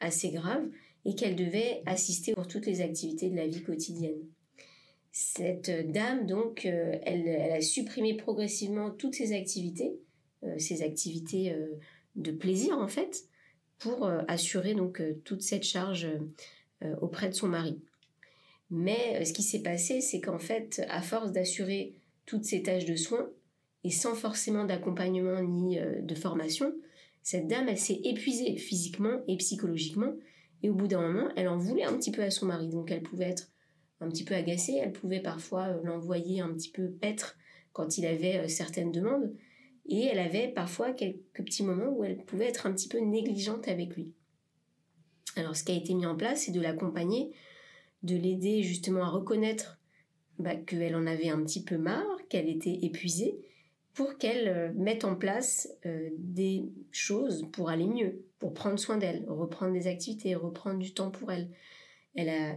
assez 0.00 0.30
grave 0.30 0.66
et 1.04 1.14
qu'elle 1.14 1.36
devait 1.36 1.82
assister 1.86 2.34
pour 2.34 2.48
toutes 2.48 2.66
les 2.66 2.80
activités 2.80 3.30
de 3.30 3.36
la 3.36 3.46
vie 3.46 3.62
quotidienne. 3.62 4.20
Cette 5.12 5.70
dame, 5.92 6.26
donc, 6.26 6.64
elle 6.64 7.52
a 7.52 7.60
supprimé 7.60 8.16
progressivement 8.16 8.90
toutes 8.90 9.14
ses 9.14 9.32
activités, 9.32 9.92
ses 10.58 10.82
activités 10.82 11.54
de 12.16 12.32
plaisir 12.32 12.76
en 12.78 12.88
fait, 12.88 13.24
pour 13.84 14.10
assurer 14.28 14.74
donc 14.74 15.00
toute 15.24 15.42
cette 15.42 15.62
charge 15.62 16.08
auprès 17.00 17.28
de 17.28 17.34
son 17.34 17.48
mari. 17.48 17.78
Mais 18.70 19.24
ce 19.24 19.32
qui 19.32 19.42
s'est 19.42 19.62
passé, 19.62 20.00
c'est 20.00 20.20
qu'en 20.20 20.38
fait, 20.38 20.82
à 20.88 21.02
force 21.02 21.32
d'assurer 21.32 21.94
toutes 22.26 22.44
ces 22.44 22.62
tâches 22.62 22.86
de 22.86 22.96
soins 22.96 23.28
et 23.84 23.90
sans 23.90 24.14
forcément 24.14 24.64
d'accompagnement 24.64 25.42
ni 25.42 25.78
euh, 25.78 26.00
de 26.00 26.14
formation, 26.14 26.74
cette 27.22 27.46
dame, 27.46 27.68
elle 27.68 27.78
s'est 27.78 28.00
épuisée 28.04 28.56
physiquement 28.56 29.20
et 29.28 29.36
psychologiquement 29.36 30.12
et 30.62 30.70
au 30.70 30.74
bout 30.74 30.88
d'un 30.88 31.00
moment, 31.00 31.28
elle 31.36 31.48
en 31.48 31.58
voulait 31.58 31.84
un 31.84 31.96
petit 31.96 32.10
peu 32.10 32.22
à 32.22 32.30
son 32.30 32.46
mari. 32.46 32.68
Donc 32.68 32.90
elle 32.90 33.02
pouvait 33.02 33.28
être 33.28 33.50
un 34.00 34.08
petit 34.08 34.24
peu 34.24 34.34
agacée, 34.34 34.78
elle 34.82 34.92
pouvait 34.92 35.20
parfois 35.20 35.68
euh, 35.68 35.80
l'envoyer 35.84 36.40
un 36.40 36.52
petit 36.52 36.70
peu 36.70 36.88
paître 36.88 37.36
quand 37.72 37.98
il 37.98 38.06
avait 38.06 38.38
euh, 38.38 38.48
certaines 38.48 38.92
demandes 38.92 39.32
et 39.86 40.04
elle 40.04 40.18
avait 40.18 40.48
parfois 40.48 40.92
quelques 40.92 41.44
petits 41.44 41.62
moments 41.62 41.90
où 41.90 42.04
elle 42.04 42.16
pouvait 42.16 42.48
être 42.48 42.66
un 42.66 42.72
petit 42.72 42.88
peu 42.88 42.98
négligente 42.98 43.68
avec 43.68 43.94
lui. 43.96 44.12
Alors 45.36 45.56
ce 45.56 45.64
qui 45.64 45.72
a 45.72 45.76
été 45.76 45.94
mis 45.94 46.06
en 46.06 46.16
place, 46.16 46.44
c'est 46.44 46.52
de 46.52 46.60
l'accompagner, 46.60 47.32
de 48.02 48.16
l'aider 48.16 48.62
justement 48.62 49.04
à 49.04 49.08
reconnaître 49.08 49.78
bah, 50.38 50.56
qu'elle 50.56 50.96
en 50.96 51.06
avait 51.06 51.28
un 51.28 51.42
petit 51.42 51.62
peu 51.62 51.76
marre, 51.76 52.18
qu'elle 52.28 52.48
était 52.48 52.78
épuisée, 52.82 53.38
pour 53.94 54.18
qu'elle 54.18 54.48
euh, 54.48 54.72
mette 54.74 55.04
en 55.04 55.14
place 55.14 55.68
euh, 55.86 56.10
des 56.18 56.64
choses 56.90 57.46
pour 57.52 57.68
aller 57.70 57.86
mieux, 57.86 58.24
pour 58.38 58.52
prendre 58.52 58.78
soin 58.78 58.96
d'elle, 58.96 59.24
reprendre 59.28 59.72
des 59.72 59.86
activités, 59.86 60.34
reprendre 60.34 60.78
du 60.78 60.92
temps 60.92 61.10
pour 61.10 61.30
elle. 61.30 61.48
Elle 62.14 62.28
a 62.28 62.56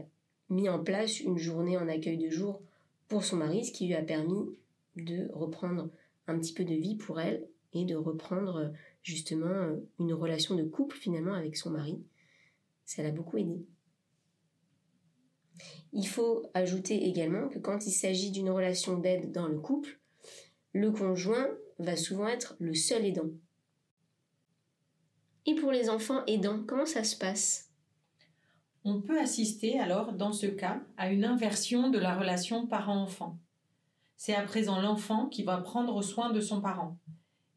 mis 0.50 0.69
en 0.69 0.84
place 0.84 1.19
une 1.19 1.38
journée 1.38 1.77
en 1.77 1.88
accueil 1.88 2.17
de 2.17 2.29
jour 2.29 2.62
pour 3.07 3.24
son 3.24 3.38
mari, 3.38 3.65
ce 3.65 3.72
qui 3.72 3.88
lui 3.88 3.93
a 3.93 4.01
permis 4.01 4.57
de 4.96 5.29
reprendre 5.34 5.89
un 6.27 6.38
petit 6.39 6.53
peu 6.53 6.63
de 6.63 6.74
vie 6.74 6.96
pour 6.96 7.19
elle 7.19 7.48
et 7.74 7.86
de 7.86 7.96
reprendre 7.96 8.72
justement 9.03 9.75
une 10.00 10.13
relation 10.13 10.55
de 10.55 10.63
couple 10.63 10.98
finalement 10.98 11.34
avec 11.34 11.57
son 11.57 11.72
mari. 11.72 12.03
Ça 12.86 13.03
l'a 13.03 13.12
beaucoup 13.12 13.38
aidé. 13.38 13.65
Il 15.93 16.07
faut 16.07 16.50
ajouter 16.53 17.07
également 17.07 17.50
que 17.50 17.60
quand 17.60 17.86
il 17.88 17.91
s'agit 17.91 18.31
d'une 18.31 18.50
relation 18.50 18.98
d'aide 18.98 19.31
dans 19.31 19.48
le 19.48 19.60
couple, 19.60 20.00
le 20.74 20.91
conjoint 20.91 21.48
va 21.79 21.96
souvent 21.96 22.27
être 22.27 22.55
le 22.60 22.74
seul 22.74 23.05
aidant. 23.05 23.29
Et 25.46 25.55
pour 25.55 25.72
les 25.72 25.89
enfants 25.89 26.25
aidants, 26.25 26.63
comment 26.67 26.86
ça 26.86 27.03
se 27.03 27.17
passe? 27.17 27.72
On 28.84 29.01
peut 29.01 29.19
assister 29.19 29.79
alors, 29.79 30.13
dans 30.13 30.34
ce 30.34 30.46
cas, 30.46 30.81
à 30.98 31.12
une 31.12 31.25
inversion 31.25 31.89
de 31.89 31.98
la 31.98 32.17
relation 32.17 32.67
parent-enfant. 32.67 33.39
C'est 34.18 34.34
à 34.34 34.42
présent 34.42 34.82
l'enfant 34.82 35.28
qui 35.28 35.44
va 35.44 35.58
prendre 35.58 36.02
soin 36.02 36.32
de 36.32 36.42
son 36.42 36.60
parent. 36.60 36.98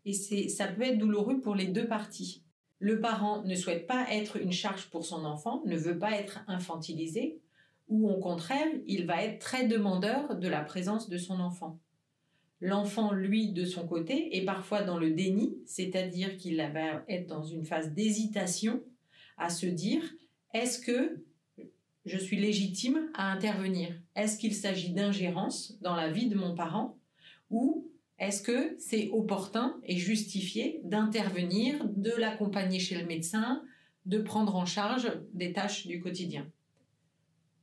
Et 0.05 0.13
ça 0.13 0.69
peut 0.69 0.83
être 0.83 0.99
douloureux 0.99 1.41
pour 1.41 1.55
les 1.55 1.67
deux 1.67 1.87
parties. 1.87 2.43
le 2.79 2.99
parent 2.99 3.43
ne 3.43 3.55
souhaite 3.55 3.87
pas 3.87 4.07
être 4.11 4.39
une 4.39 4.53
charge 4.53 4.89
pour 4.89 5.05
son 5.05 5.27
enfant, 5.27 5.63
ne 5.67 5.77
veut 5.77 5.99
pas 5.99 6.13
être 6.13 6.41
infantilisé, 6.47 7.39
ou 7.89 8.09
au 8.09 8.19
contraire, 8.19 8.69
il 8.87 9.05
va 9.05 9.23
être 9.23 9.39
très 9.39 9.67
demandeur 9.67 10.37
de 10.37 10.49
la 10.49 10.63
présence 10.63 11.11
de 11.11 11.19
son 11.19 11.41
enfant. 11.41 11.79
L'enfant, 12.63 13.13
lui, 13.13 13.53
de 13.53 13.67
son 13.67 13.87
côté, 13.87 14.37
est 14.37 14.45
parfois 14.45 14.83
dans 14.83 14.99
le 14.99 15.11
déni, 15.11 15.59
c'est-à-dire 15.67 16.37
qu'il 16.39 16.57
va 16.57 17.03
être 17.09 17.27
dans 17.27 17.43
une 17.43 17.65
phase 17.65 17.93
d'hésitation 17.93 18.81
à 19.37 19.51
se 19.51 19.67
dire 19.67 20.03
est-ce 20.55 20.79
que 20.79 21.23
je 22.05 22.19
suis 22.19 22.39
légitime 22.39 23.11
à 23.15 23.31
intervenir 23.31 23.95
Est-ce 24.17 24.39
qu'il 24.39 24.55
s'agit 24.55 24.93
d'ingérence 24.93 25.79
dans 25.81 25.95
la 25.95 26.11
vie 26.11 26.29
de 26.29 26.37
mon 26.37 26.55
parent 26.55 26.99
ou 27.51 27.91
est-ce 28.19 28.43
que 28.43 28.77
c'est 28.79 29.09
opportun 29.13 29.81
et 29.85 29.97
justifié 29.97 30.81
d'intervenir, 30.85 31.89
de 31.89 32.11
l'accompagner 32.11 32.79
chez 32.79 32.99
le 32.99 33.07
médecin, 33.07 33.63
de 34.05 34.19
prendre 34.19 34.57
en 34.57 34.67
charge 34.67 35.11
des 35.33 35.55
tâches 35.55 35.87
du 35.87 36.01
quotidien? 36.01 36.47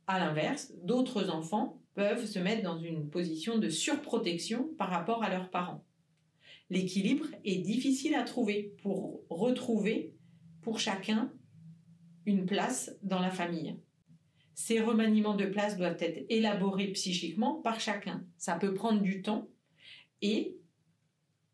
À 0.08 0.18
l'inverse, 0.18 0.72
d'autres 0.82 1.30
enfants 1.30 1.80
peuvent 1.94 2.26
se 2.26 2.40
mettre 2.40 2.62
dans 2.62 2.78
une 2.78 3.08
position 3.08 3.58
de 3.58 3.68
surprotection 3.68 4.68
par 4.76 4.90
rapport 4.90 5.22
à 5.22 5.30
leurs 5.30 5.50
parents. 5.50 5.84
L'équilibre 6.70 7.26
est 7.44 7.58
difficile 7.58 8.14
à 8.14 8.24
trouver 8.24 8.74
pour 8.82 9.22
retrouver 9.30 10.12
pour 10.60 10.80
chacun 10.80 11.32
une 12.26 12.46
place 12.46 12.96
dans 13.02 13.20
la 13.20 13.30
famille. 13.30 13.76
Ces 14.60 14.80
remaniements 14.80 15.36
de 15.36 15.46
place 15.46 15.76
doivent 15.78 15.98
être 16.00 16.26
élaborés 16.28 16.88
psychiquement 16.88 17.54
par 17.54 17.78
chacun. 17.78 18.24
Ça 18.38 18.56
peut 18.56 18.74
prendre 18.74 19.00
du 19.00 19.22
temps 19.22 19.46
et 20.20 20.56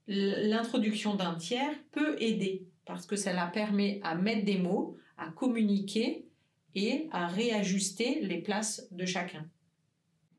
l'introduction 0.06 1.14
d'un 1.14 1.34
tiers 1.34 1.76
peut 1.92 2.16
aider 2.18 2.66
parce 2.87 3.04
que 3.04 3.14
ça 3.14 3.34
la 3.34 3.46
permet 3.46 4.00
à 4.02 4.14
mettre 4.14 4.46
des 4.46 4.56
mots, 4.56 4.96
à 5.18 5.28
communiquer 5.30 6.26
et 6.75 7.11
à 7.12 7.26
réajuster 7.26 8.20
les 8.23 8.40
places 8.40 8.88
de 8.90 9.04
chacun. 9.04 9.46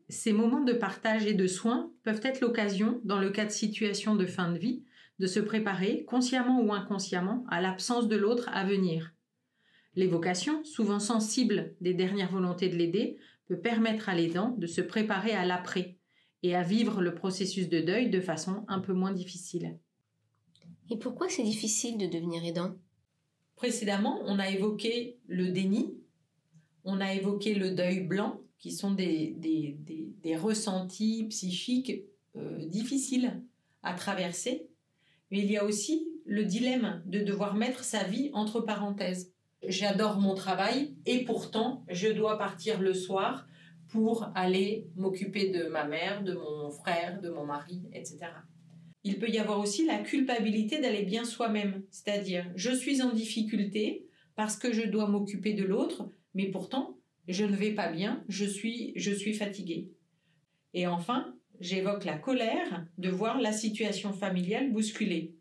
Ces 0.10 0.34
moments 0.34 0.64
de 0.64 0.74
partage 0.74 1.28
et 1.28 1.36
de 1.36 1.46
soins 1.46 1.92
peuvent 2.02 2.22
être 2.24 2.42
l'occasion, 2.42 3.00
dans 3.04 3.20
le 3.20 3.30
cas 3.30 3.46
de 3.46 3.52
situations 3.52 4.16
de 4.16 4.26
fin 4.26 4.52
de 4.52 4.58
vie, 4.58 4.84
de 5.20 5.28
se 5.28 5.40
préparer, 5.40 6.04
consciemment 6.06 6.60
ou 6.64 6.74
inconsciemment, 6.74 7.46
à 7.48 7.62
l'absence 7.62 8.08
de 8.08 8.16
l'autre 8.16 8.50
à 8.52 8.66
venir. 8.66 9.15
L'évocation, 9.96 10.64
souvent 10.64 11.00
sensible 11.00 11.76
des 11.80 11.94
dernières 11.94 12.32
volontés 12.32 12.70
de 12.70 12.76
l'aider, 12.76 13.18
peut 13.48 13.60
permettre 13.60 14.10
à 14.10 14.16
l'aidant 14.16 14.56
de 14.58 14.68
se 14.68 14.82
préparer 14.82 15.32
à 15.32 15.46
l'après 15.46 15.98
et 16.44 16.56
à 16.56 16.64
vivre 16.64 17.02
le 17.02 17.16
processus 17.16 17.70
de 17.70 17.80
deuil 17.80 18.10
de 18.10 18.20
façon 18.20 18.66
un 18.68 18.80
peu 18.80 18.94
moins 18.94 19.14
difficile. 19.14 19.78
Et 20.90 20.98
pourquoi 20.98 21.30
c'est 21.30 21.44
difficile 21.44 21.98
de 21.98 22.08
devenir 22.08 22.44
aidant? 22.44 22.76
Précédemment, 23.56 24.22
on 24.26 24.38
a 24.38 24.50
évoqué 24.50 25.18
le 25.28 25.50
déni, 25.50 25.96
on 26.84 27.00
a 27.00 27.14
évoqué 27.14 27.56
le 27.56 27.72
deuil 27.72 28.02
blanc, 28.02 28.42
qui 28.60 28.72
sont 28.72 28.92
des, 28.92 29.36
des, 29.38 30.36
ressentis 30.36 31.28
psychiques 31.30 32.04
euh, 32.36 32.66
difficiles 32.66 33.44
à 33.84 33.94
traverser. 33.94 34.68
Mais 35.30 35.40
il 35.40 35.52
y 35.52 35.58
a 35.58 35.64
aussi 35.64 36.08
le 36.26 36.46
dilemme 36.46 37.04
de 37.06 37.20
devoir 37.20 37.56
mettre 37.56 37.84
sa 37.84 38.04
vie 38.04 38.32
entre 38.34 38.62
parenthèses 38.62 39.35
j'adore 39.64 40.20
mon 40.20 40.36
travail 40.36 40.96
et 41.06 41.24
pourtant 41.26 41.86
je 41.90 42.08
dois 42.08 42.38
partir 42.38 42.80
le 42.80 42.94
soir 42.94 43.48
pour 43.90 44.32
aller 44.36 44.88
m'occuper 44.96 45.50
de 45.50 45.68
ma 45.68 45.86
mère, 45.86 46.24
de 46.24 46.34
mon 46.34 46.72
frère, 46.72 47.22
de 47.22 47.30
mon 47.30 47.46
mari, 47.46 47.84
etc. 47.94 48.20
Il 49.04 49.20
peut 49.20 49.30
y 49.30 49.38
avoir 49.38 49.60
aussi 49.60 49.86
la 49.86 50.00
culpabilité 50.00 50.82
d'aller 50.82 51.04
bien 51.04 51.26
soi-même, 51.26 51.84
c'est-à-dire 51.92 52.52
je 52.56 52.72
suis 52.72 53.02
en 53.02 53.14
difficulté 53.14 54.08
parce 54.36 54.58
que 54.58 54.74
je 54.74 54.84
dois 54.84 55.08
m'occuper 55.08 55.54
de 55.54 55.64
l'autre, 55.64 56.10
mais 56.34 56.50
pourtant 56.50 56.98
je 57.28 57.46
ne 57.46 57.56
vais 57.56 57.72
pas 57.72 57.92
bien, 57.92 58.24
je 58.28 58.46
suis, 58.46 58.94
je 58.96 59.12
suis 59.12 59.34
fatiguée. 59.34 59.92
Et 60.74 60.88
enfin, 60.88 61.34
j'évoque 61.60 62.06
la 62.06 62.18
colère 62.18 62.86
de 62.98 63.10
voir 63.10 63.40
la 63.40 63.52
situation 63.52 64.14
familiale 64.14 64.72
bousculée 64.72 65.35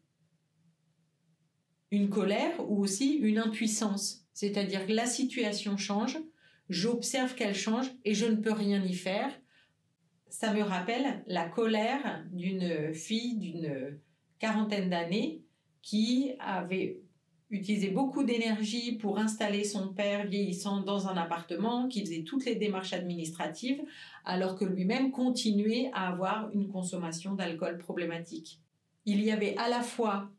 une 1.94 2.08
colère 2.08 2.52
ou 2.68 2.82
aussi 2.82 3.14
une 3.14 3.38
impuissance. 3.38 4.26
C'est-à-dire 4.32 4.86
que 4.86 4.92
la 4.92 5.06
situation 5.06 5.76
change, 5.76 6.18
j'observe 6.68 7.34
qu'elle 7.34 7.54
change 7.54 7.86
et 8.04 8.14
je 8.14 8.26
ne 8.26 8.36
peux 8.36 8.52
rien 8.52 8.82
y 8.84 8.94
faire. 8.94 9.30
Ça 10.28 10.52
me 10.52 10.62
rappelle 10.62 11.22
la 11.26 11.48
colère 11.48 12.24
d'une 12.32 12.92
fille 12.92 13.36
d'une 13.36 14.00
quarantaine 14.38 14.90
d'années 14.90 15.42
qui 15.82 16.32
avait 16.40 17.00
utilisé 17.50 17.90
beaucoup 17.90 18.24
d'énergie 18.24 18.96
pour 18.96 19.18
installer 19.18 19.62
son 19.62 19.92
père 19.92 20.26
vieillissant 20.26 20.80
dans 20.80 21.06
un 21.06 21.16
appartement, 21.16 21.86
qui 21.88 22.00
faisait 22.00 22.24
toutes 22.24 22.44
les 22.46 22.56
démarches 22.56 22.92
administratives, 22.92 23.82
alors 24.24 24.56
que 24.56 24.64
lui-même 24.64 25.12
continuait 25.12 25.90
à 25.92 26.08
avoir 26.08 26.50
une 26.52 26.68
consommation 26.68 27.34
d'alcool 27.34 27.78
problématique. 27.78 28.60
Il 29.04 29.22
y 29.22 29.30
avait 29.30 29.56
à 29.56 29.68
la 29.68 29.82
fois 29.82 30.32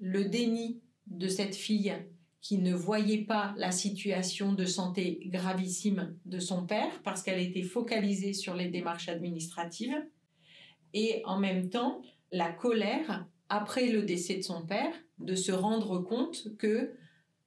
le 0.00 0.24
déni 0.24 0.80
de 1.10 1.28
cette 1.28 1.56
fille 1.56 1.94
qui 2.40 2.58
ne 2.58 2.74
voyait 2.74 3.24
pas 3.24 3.54
la 3.56 3.72
situation 3.72 4.52
de 4.52 4.64
santé 4.64 5.20
gravissime 5.26 6.16
de 6.24 6.38
son 6.38 6.66
père 6.66 7.02
parce 7.02 7.22
qu'elle 7.22 7.40
était 7.40 7.62
focalisée 7.62 8.32
sur 8.32 8.54
les 8.54 8.68
démarches 8.68 9.08
administratives. 9.08 9.96
Et 10.94 11.22
en 11.24 11.38
même 11.38 11.68
temps 11.68 12.00
la 12.30 12.50
colère 12.52 13.26
après 13.48 13.88
le 13.88 14.02
décès 14.02 14.36
de 14.36 14.42
son 14.42 14.64
père 14.66 14.92
de 15.18 15.34
se 15.34 15.52
rendre 15.52 15.98
compte 15.98 16.56
que 16.58 16.92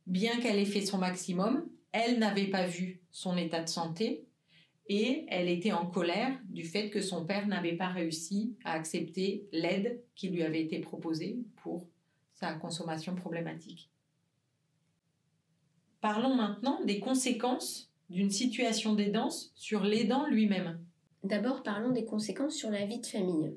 bien 0.07 0.39
qu'elle 0.39 0.59
ait 0.59 0.65
fait 0.65 0.85
son 0.85 0.97
maximum, 0.97 1.65
elle 1.91 2.19
n'avait 2.19 2.49
pas 2.49 2.65
vu 2.65 3.01
son 3.11 3.37
état 3.37 3.63
de 3.63 3.69
santé 3.69 4.25
et 4.87 5.25
elle 5.29 5.47
était 5.47 5.71
en 5.71 5.85
colère 5.85 6.37
du 6.49 6.63
fait 6.63 6.89
que 6.89 7.01
son 7.01 7.25
père 7.25 7.47
n'avait 7.47 7.77
pas 7.77 7.87
réussi 7.87 8.57
à 8.63 8.73
accepter 8.73 9.47
l'aide 9.51 10.03
qui 10.15 10.29
lui 10.29 10.43
avait 10.43 10.61
été 10.61 10.79
proposée 10.79 11.39
pour 11.57 11.87
sa 12.41 12.53
consommation 12.55 13.13
problématique. 13.13 13.91
Parlons 16.01 16.33
maintenant 16.33 16.83
des 16.83 16.99
conséquences 16.99 17.91
d'une 18.09 18.31
situation 18.31 18.95
d'aidance 18.95 19.51
sur 19.53 19.83
l'aidant 19.83 20.25
lui-même. 20.25 20.83
D'abord, 21.23 21.61
parlons 21.61 21.91
des 21.91 22.03
conséquences 22.03 22.55
sur 22.55 22.71
la 22.71 22.87
vie 22.87 22.99
de 22.99 23.05
famille. 23.05 23.55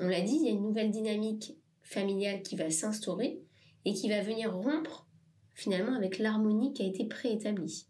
On 0.00 0.06
l'a 0.06 0.20
dit, 0.20 0.36
il 0.36 0.44
y 0.44 0.48
a 0.48 0.52
une 0.52 0.64
nouvelle 0.64 0.90
dynamique 0.90 1.54
familiale 1.80 2.42
qui 2.42 2.56
va 2.56 2.68
s'instaurer 2.68 3.40
et 3.86 3.94
qui 3.94 4.10
va 4.10 4.20
venir 4.20 4.54
rompre 4.54 5.08
finalement 5.54 5.94
avec 5.94 6.18
l'harmonie 6.18 6.74
qui 6.74 6.82
a 6.82 6.86
été 6.86 7.06
préétablie. 7.06 7.86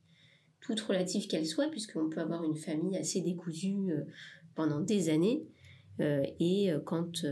Toute 0.60 0.80
relative 0.80 1.26
qu'elle 1.26 1.46
soit, 1.46 1.70
puisqu'on 1.70 2.08
peut 2.08 2.20
avoir 2.20 2.44
une 2.44 2.56
famille 2.56 2.96
assez 2.96 3.20
décousue 3.20 3.90
euh, 3.90 4.04
pendant 4.54 4.80
des 4.80 5.08
années, 5.08 5.42
et 6.00 6.72
euh, 6.72 6.80
quand 6.80 7.24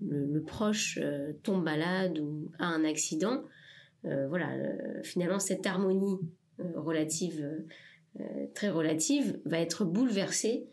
le, 0.00 0.42
proche 0.42 0.98
euh, 1.02 1.32
tombe 1.42 1.62
malade 1.62 2.18
ou 2.18 2.50
a 2.58 2.66
un 2.66 2.84
accident, 2.84 3.42
euh, 4.04 4.28
voilà, 4.28 4.50
finalement 5.02 5.38
cette 5.38 5.66
harmonie 5.66 6.18
euh, 6.60 6.64
relative, 6.76 7.64
très 8.54 8.68
relative, 8.68 9.38
va 9.44 9.60
être 9.60 9.84
bouleversée 9.84 10.66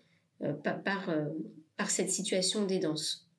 par, 0.63 1.05
par, 1.77 1.89
cette 1.91 2.09
situation 2.09 2.65
d'aidance. 2.65 3.29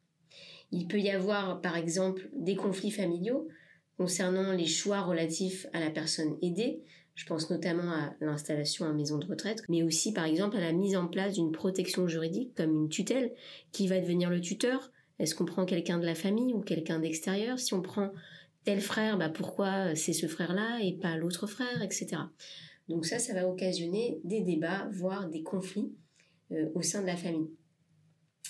Il 0.70 0.86
peut 0.86 1.00
y 1.00 1.10
avoir 1.10 1.60
par 1.60 1.76
exemple 1.76 2.28
des 2.32 2.54
conflits 2.54 2.92
familiaux 2.92 3.48
concernant 3.96 4.52
les 4.52 4.66
choix 4.66 5.00
relatifs 5.00 5.66
à 5.72 5.80
la 5.80 5.90
personne 5.90 6.36
aidée. 6.40 6.82
Je 7.16 7.24
pense 7.24 7.50
notamment 7.50 7.90
à 7.90 8.14
l'installation 8.20 8.84
en 8.86 8.94
maison 8.94 9.18
de 9.18 9.26
retraite, 9.26 9.62
mais 9.68 9.82
aussi 9.82 10.12
par 10.12 10.26
exemple 10.26 10.56
à 10.56 10.60
la 10.60 10.72
mise 10.72 10.96
en 10.96 11.08
place 11.08 11.32
d'une 11.32 11.50
protection 11.50 12.06
juridique 12.06 12.54
comme 12.54 12.74
une 12.74 12.88
tutelle 12.88 13.32
qui 13.72 13.88
va 13.88 13.98
devenir 13.98 14.30
le 14.30 14.40
tuteur, 14.40 14.92
est-ce 15.18 15.34
qu'on 15.34 15.46
prend 15.46 15.64
quelqu'un 15.64 15.98
de 15.98 16.04
la 16.04 16.14
famille 16.14 16.52
ou 16.52 16.60
quelqu'un 16.60 16.98
d'extérieur? 16.98 17.58
Si 17.58 17.72
on 17.72 17.80
prend 17.80 18.12
tel 18.64 18.80
frère, 18.80 19.16
bah 19.16 19.30
pourquoi 19.30 19.94
c'est 19.94 20.12
ce 20.12 20.26
frère-là 20.26 20.80
et 20.82 20.92
pas 20.92 21.16
l'autre 21.16 21.46
frère, 21.46 21.82
etc. 21.82 22.18
Donc 22.88 23.06
ça, 23.06 23.18
ça 23.18 23.32
va 23.32 23.48
occasionner 23.48 24.20
des 24.24 24.42
débats, 24.42 24.88
voire 24.92 25.28
des 25.28 25.42
conflits 25.42 25.94
euh, 26.52 26.68
au 26.74 26.82
sein 26.82 27.00
de 27.00 27.06
la 27.06 27.16
famille. 27.16 27.48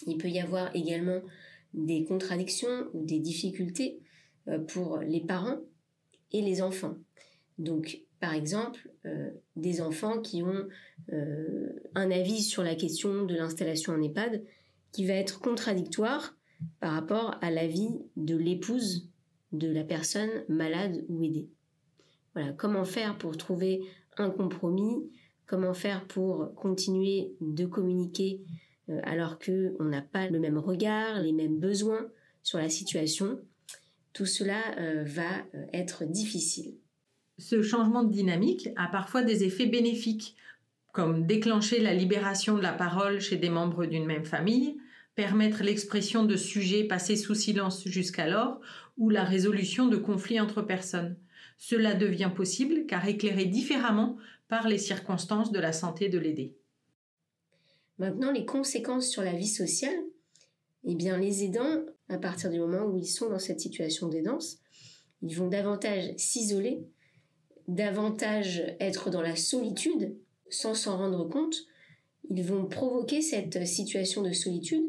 Il 0.09 0.19
peut 0.19 0.29
y 0.29 0.41
avoir 0.41 0.75
également 0.75 1.23
des 1.73 2.05
contradictions 2.05 2.89
ou 2.95 3.05
des 3.05 3.21
difficultés 3.21 4.01
euh, 4.49 4.59
pour 4.59 4.99
les 4.99 5.21
parents 5.21 5.61
et 6.33 6.43
les 6.43 6.63
enfants. 6.63 6.97
Donc, 7.59 8.01
par 8.21 8.35
exemple, 8.35 8.91
euh, 9.05 9.31
des 9.57 9.81
enfants 9.81 10.21
qui 10.21 10.43
ont 10.43 10.69
un 11.95 12.11
avis 12.11 12.43
sur 12.43 12.63
la 12.63 12.75
question 12.75 13.25
de 13.25 13.35
l'installation 13.35 13.93
en 13.93 14.03
EHPAD 14.03 14.43
qui 14.93 15.07
va 15.07 15.15
être 15.15 15.41
contradictoire 15.41 16.35
par 16.81 16.93
rapport 16.93 17.37
à 17.43 17.51
l'avis 17.51 18.01
de 18.17 18.37
l'épouse 18.37 19.09
de 19.53 19.69
la 19.69 19.85
personne 19.85 20.31
malade 20.49 21.05
ou 21.09 21.23
aidée. 21.23 21.49
Voilà, 22.35 22.53
comment 22.53 22.85
faire 22.85 23.17
pour 23.19 23.37
trouver 23.37 23.81
un 24.19 24.31
compromis, 24.31 25.11
comment 25.47 25.75
faire 25.75 26.07
pour 26.07 26.55
continuer 26.55 27.35
de 27.41 27.67
communiquer 27.67 28.43
euh, 28.89 29.01
alors 29.03 29.39
que 29.39 29.75
on 29.81 29.85
n'a 29.85 30.03
pas 30.03 30.29
le 30.29 30.39
même 30.39 30.59
regard, 30.59 31.21
les 31.21 31.33
mêmes 31.33 31.59
besoins 31.59 32.07
sur 32.43 32.59
la 32.59 32.69
situation. 32.69 33.41
tout 34.13 34.27
cela 34.27 34.61
euh, 34.79 35.05
va 35.05 35.45
euh, 35.55 35.67
être 35.73 36.05
difficile. 36.05 36.77
Ce 37.38 37.62
changement 37.62 38.02
de 38.02 38.12
dynamique 38.12 38.71
a 38.76 38.88
parfois 38.88 39.23
des 39.23 39.45
effets 39.45 39.66
bénéfiques, 39.66 40.37
comme 40.93 41.26
déclencher 41.26 41.81
la 41.81 41.93
libération 41.93 42.57
de 42.57 42.62
la 42.62 42.73
parole 42.73 43.21
chez 43.21 43.37
des 43.37 43.50
membres 43.50 43.85
d'une 43.85 44.07
même 44.07 44.25
famille, 44.25 44.78
permettre 45.14 45.62
l'expression 45.62 46.25
de 46.25 46.37
sujets 46.37 46.85
passés 46.85 47.16
sous 47.16 47.35
silence 47.35 47.87
jusqu'alors, 47.87 48.61
ou 48.97 49.11
la 49.11 49.25
résolution 49.25 49.87
de 49.87 49.97
conflits 49.97 50.40
entre 50.40 50.62
personnes. 50.62 51.16
Cela 51.59 51.95
devient 51.95 52.31
possible 52.35 52.87
car 52.87 53.07
éclairé 53.07 53.45
différemment 53.45 54.16
par 54.49 54.69
les 54.69 54.78
circonstances 54.78 55.52
de 55.52 55.59
la 55.59 55.73
santé 55.73 56.09
de 56.09 56.19
l'aider. 56.19 56.57
Maintenant, 57.99 58.31
les 58.31 58.45
conséquences 58.45 59.09
sur 59.09 59.23
la 59.23 59.33
vie 59.33 59.49
sociale, 59.49 59.99
eh 60.85 60.95
bien, 60.95 61.19
les 61.19 61.45
aidants, 61.45 61.85
à 62.09 62.19
partir 62.19 62.50
du 62.50 62.59
moment 62.59 62.85
où 62.85 62.97
ils 62.97 63.07
sont 63.07 63.28
dans 63.28 63.38
cette 63.38 63.61
situation 63.61 64.09
d'aidance, 64.09 64.59
ils 65.23 65.35
vont 65.35 65.49
davantage 65.49 66.14
s'isoler, 66.16 66.87
davantage 67.69 68.63
être 68.81 69.11
dans 69.11 69.23
la 69.23 69.37
solitude 69.37 70.17
sans 70.51 70.75
s'en 70.75 70.97
rendre 70.97 71.29
compte. 71.29 71.57
Ils 72.31 72.43
vont 72.43 72.67
provoquer 72.67 73.23
cette 73.23 73.67
situation 73.67 74.23
de 74.23 74.33
solitude 74.33 74.85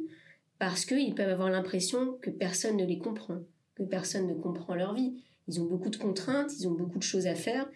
parce 0.59 0.85
qu'ils 0.85 1.15
peuvent 1.15 1.29
avoir 1.29 1.49
l'impression 1.49 2.17
que 2.21 2.29
personne 2.29 2.77
ne 2.77 2.85
les 2.85 2.97
comprend, 2.97 3.39
que 3.75 3.83
personne 3.83 4.27
ne 4.27 4.33
comprend 4.33 4.75
leur 4.75 4.93
vie. 4.93 5.13
Ils 5.47 5.61
ont 5.61 5.65
beaucoup 5.65 5.89
de 5.89 5.97
contraintes, 5.97 6.51
ils 6.59 6.67
ont 6.67 6.73
beaucoup 6.73 6.97
de 6.97 7.03
choses 7.03 7.27
à 7.27 7.35
faire 7.35 7.69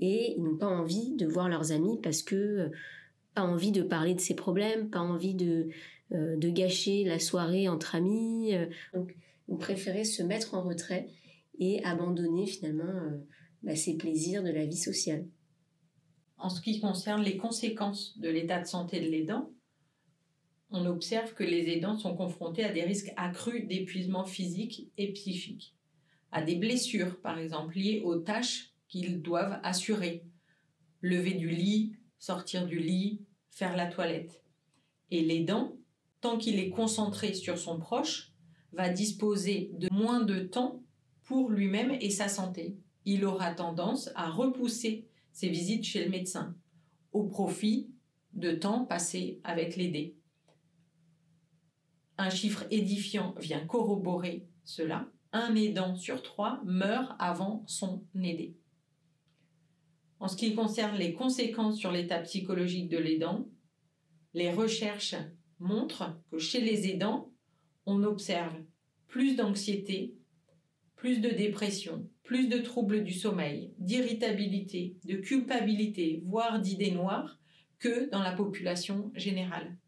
et 0.00 0.34
ils 0.36 0.42
n'ont 0.42 0.56
pas 0.56 0.68
envie 0.68 1.14
de 1.16 1.26
voir 1.26 1.48
leurs 1.48 1.72
amis 1.72 1.98
parce 2.02 2.22
que 2.22 2.36
euh, 2.36 2.68
pas 3.34 3.42
envie 3.42 3.72
de 3.72 3.82
parler 3.82 4.14
de 4.14 4.20
ses 4.20 4.34
problèmes, 4.34 4.88
pas 4.88 5.00
envie 5.00 5.34
de, 5.34 5.68
euh, 6.12 6.36
de 6.36 6.48
gâcher 6.48 7.04
la 7.04 7.18
soirée 7.18 7.68
entre 7.68 7.94
amis. 7.94 8.54
Euh. 8.54 8.66
donc, 8.94 9.14
vous 9.48 9.56
préférez 9.56 10.04
se 10.04 10.22
mettre 10.22 10.54
en 10.54 10.62
retrait 10.62 11.08
et 11.58 11.82
abandonner 11.84 12.46
finalement 12.46 12.92
bah, 13.62 13.76
ces 13.76 13.96
plaisirs 13.96 14.42
de 14.42 14.50
la 14.50 14.66
vie 14.66 14.76
sociale. 14.76 15.26
En 16.36 16.48
ce 16.48 16.60
qui 16.60 16.80
concerne 16.80 17.22
les 17.22 17.36
conséquences 17.36 18.18
de 18.18 18.28
l'état 18.28 18.60
de 18.60 18.66
santé 18.66 19.00
de 19.00 19.08
l'aidant, 19.08 19.50
on 20.70 20.86
observe 20.86 21.34
que 21.34 21.44
les 21.44 21.70
aidants 21.70 21.98
sont 21.98 22.14
confrontés 22.14 22.64
à 22.64 22.72
des 22.72 22.84
risques 22.84 23.12
accrus 23.16 23.66
d'épuisement 23.66 24.24
physique 24.24 24.90
et 24.96 25.12
psychique, 25.12 25.74
à 26.30 26.42
des 26.42 26.56
blessures 26.56 27.20
par 27.20 27.38
exemple 27.38 27.76
liées 27.76 28.02
aux 28.04 28.16
tâches 28.16 28.74
qu'ils 28.86 29.22
doivent 29.22 29.60
assurer, 29.62 30.24
lever 31.00 31.34
du 31.34 31.48
lit, 31.48 31.96
sortir 32.18 32.66
du 32.66 32.78
lit, 32.78 33.24
faire 33.50 33.76
la 33.76 33.86
toilette. 33.86 34.42
Et 35.10 35.22
l'aidant, 35.22 35.76
tant 36.20 36.36
qu'il 36.36 36.58
est 36.58 36.70
concentré 36.70 37.32
sur 37.32 37.58
son 37.58 37.78
proche, 37.78 38.32
va 38.72 38.90
disposer 38.90 39.70
de 39.74 39.88
moins 39.90 40.20
de 40.20 40.40
temps 40.40 40.82
pour 41.22 41.50
lui-même 41.50 41.96
et 42.00 42.10
sa 42.10 42.28
santé. 42.28 42.76
Il 43.10 43.24
aura 43.24 43.54
tendance 43.54 44.10
à 44.16 44.28
repousser 44.28 45.08
ses 45.32 45.48
visites 45.48 45.84
chez 45.84 46.04
le 46.04 46.10
médecin 46.10 46.54
au 47.12 47.24
profit 47.24 47.88
de 48.34 48.52
temps 48.52 48.84
passé 48.84 49.40
avec 49.44 49.76
l'aidé. 49.76 50.14
Un 52.18 52.28
chiffre 52.28 52.66
édifiant 52.70 53.34
vient 53.40 53.64
corroborer 53.64 54.46
cela. 54.62 55.08
Un 55.32 55.54
aidant 55.54 55.96
sur 55.96 56.20
trois 56.20 56.60
meurt 56.66 57.16
avant 57.18 57.64
son 57.66 58.04
aidé. 58.14 58.58
En 60.20 60.28
ce 60.28 60.36
qui 60.36 60.54
concerne 60.54 60.98
les 60.98 61.14
conséquences 61.14 61.78
sur 61.78 61.90
l'état 61.90 62.18
psychologique 62.18 62.90
de 62.90 62.98
l'aidant, 62.98 63.48
les 64.34 64.52
recherches 64.52 65.16
montrent 65.60 66.14
que 66.30 66.36
chez 66.36 66.60
les 66.60 66.90
aidants, 66.90 67.32
on 67.86 68.02
observe 68.02 68.62
plus 69.06 69.34
d'anxiété, 69.34 70.17
plus 70.98 71.20
de 71.20 71.30
dépression, 71.30 72.08
plus 72.24 72.48
de 72.48 72.58
troubles 72.58 73.04
du 73.04 73.14
sommeil, 73.14 73.72
d'irritabilité, 73.78 74.96
de 75.04 75.16
culpabilité, 75.16 76.22
voire 76.26 76.60
d'idées 76.60 76.90
noires, 76.90 77.38
que 77.78 78.10
dans 78.10 78.22
la 78.22 78.32
population 78.32 79.12
générale. 79.14 79.78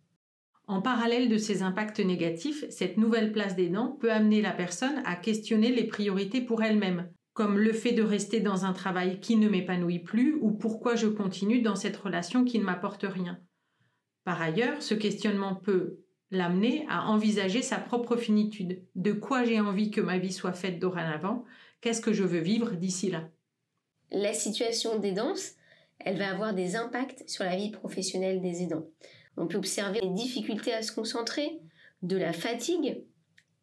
En 0.68 0.80
parallèle 0.80 1.28
de 1.28 1.36
ces 1.36 1.62
impacts 1.62 1.98
négatifs, 1.98 2.64
cette 2.70 2.96
nouvelle 2.96 3.32
place 3.32 3.56
d'aidant 3.56 3.96
peut 4.00 4.12
amener 4.12 4.40
la 4.40 4.52
personne 4.52 5.02
à 5.04 5.16
questionner 5.16 5.72
les 5.72 5.88
priorités 5.88 6.40
pour 6.40 6.62
elle-même, 6.62 7.10
comme 7.32 7.58
le 7.58 7.72
fait 7.72 7.92
de 7.92 8.04
rester 8.04 8.38
dans 8.38 8.64
un 8.64 8.72
travail 8.72 9.18
qui 9.18 9.36
ne 9.36 9.48
m'épanouit 9.48 9.98
plus 9.98 10.34
ou 10.40 10.52
pourquoi 10.52 10.94
je 10.94 11.08
continue 11.08 11.60
dans 11.60 11.74
cette 11.74 11.96
relation 11.96 12.44
qui 12.44 12.60
ne 12.60 12.64
m'apporte 12.64 13.02
rien. 13.02 13.40
Par 14.22 14.40
ailleurs, 14.40 14.80
ce 14.80 14.94
questionnement 14.94 15.56
peut 15.56 15.98
l'amener 16.30 16.86
à 16.88 17.08
envisager 17.08 17.62
sa 17.62 17.78
propre 17.78 18.16
finitude. 18.16 18.82
De 18.94 19.12
quoi 19.12 19.44
j'ai 19.44 19.60
envie 19.60 19.90
que 19.90 20.00
ma 20.00 20.18
vie 20.18 20.32
soit 20.32 20.52
faite 20.52 20.78
dorénavant 20.78 21.44
Qu'est-ce 21.80 22.00
que 22.00 22.12
je 22.12 22.24
veux 22.24 22.40
vivre 22.40 22.72
d'ici 22.72 23.10
là? 23.10 23.28
La 24.12 24.32
situation 24.32 24.98
d'aidance, 24.98 25.52
elle 25.98 26.18
va 26.18 26.30
avoir 26.30 26.54
des 26.54 26.76
impacts 26.76 27.28
sur 27.28 27.44
la 27.44 27.56
vie 27.56 27.70
professionnelle 27.70 28.40
des 28.40 28.62
aidants. 28.62 28.86
On 29.36 29.46
peut 29.46 29.58
observer 29.58 30.00
des 30.00 30.10
difficultés 30.10 30.74
à 30.74 30.82
se 30.82 30.92
concentrer, 30.92 31.60
de 32.02 32.16
la 32.16 32.32
fatigue, 32.32 33.04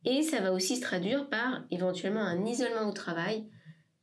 et 0.06 0.21
ça 0.21 0.39
va 0.39 0.53
aussi 0.53 0.77
se 0.77 0.82
traduire 0.82 1.30
par 1.30 1.65
éventuellement 1.69 2.21
un 2.21 2.45
isolement 2.45 2.89
au 2.89 2.93
travail, 2.93 3.45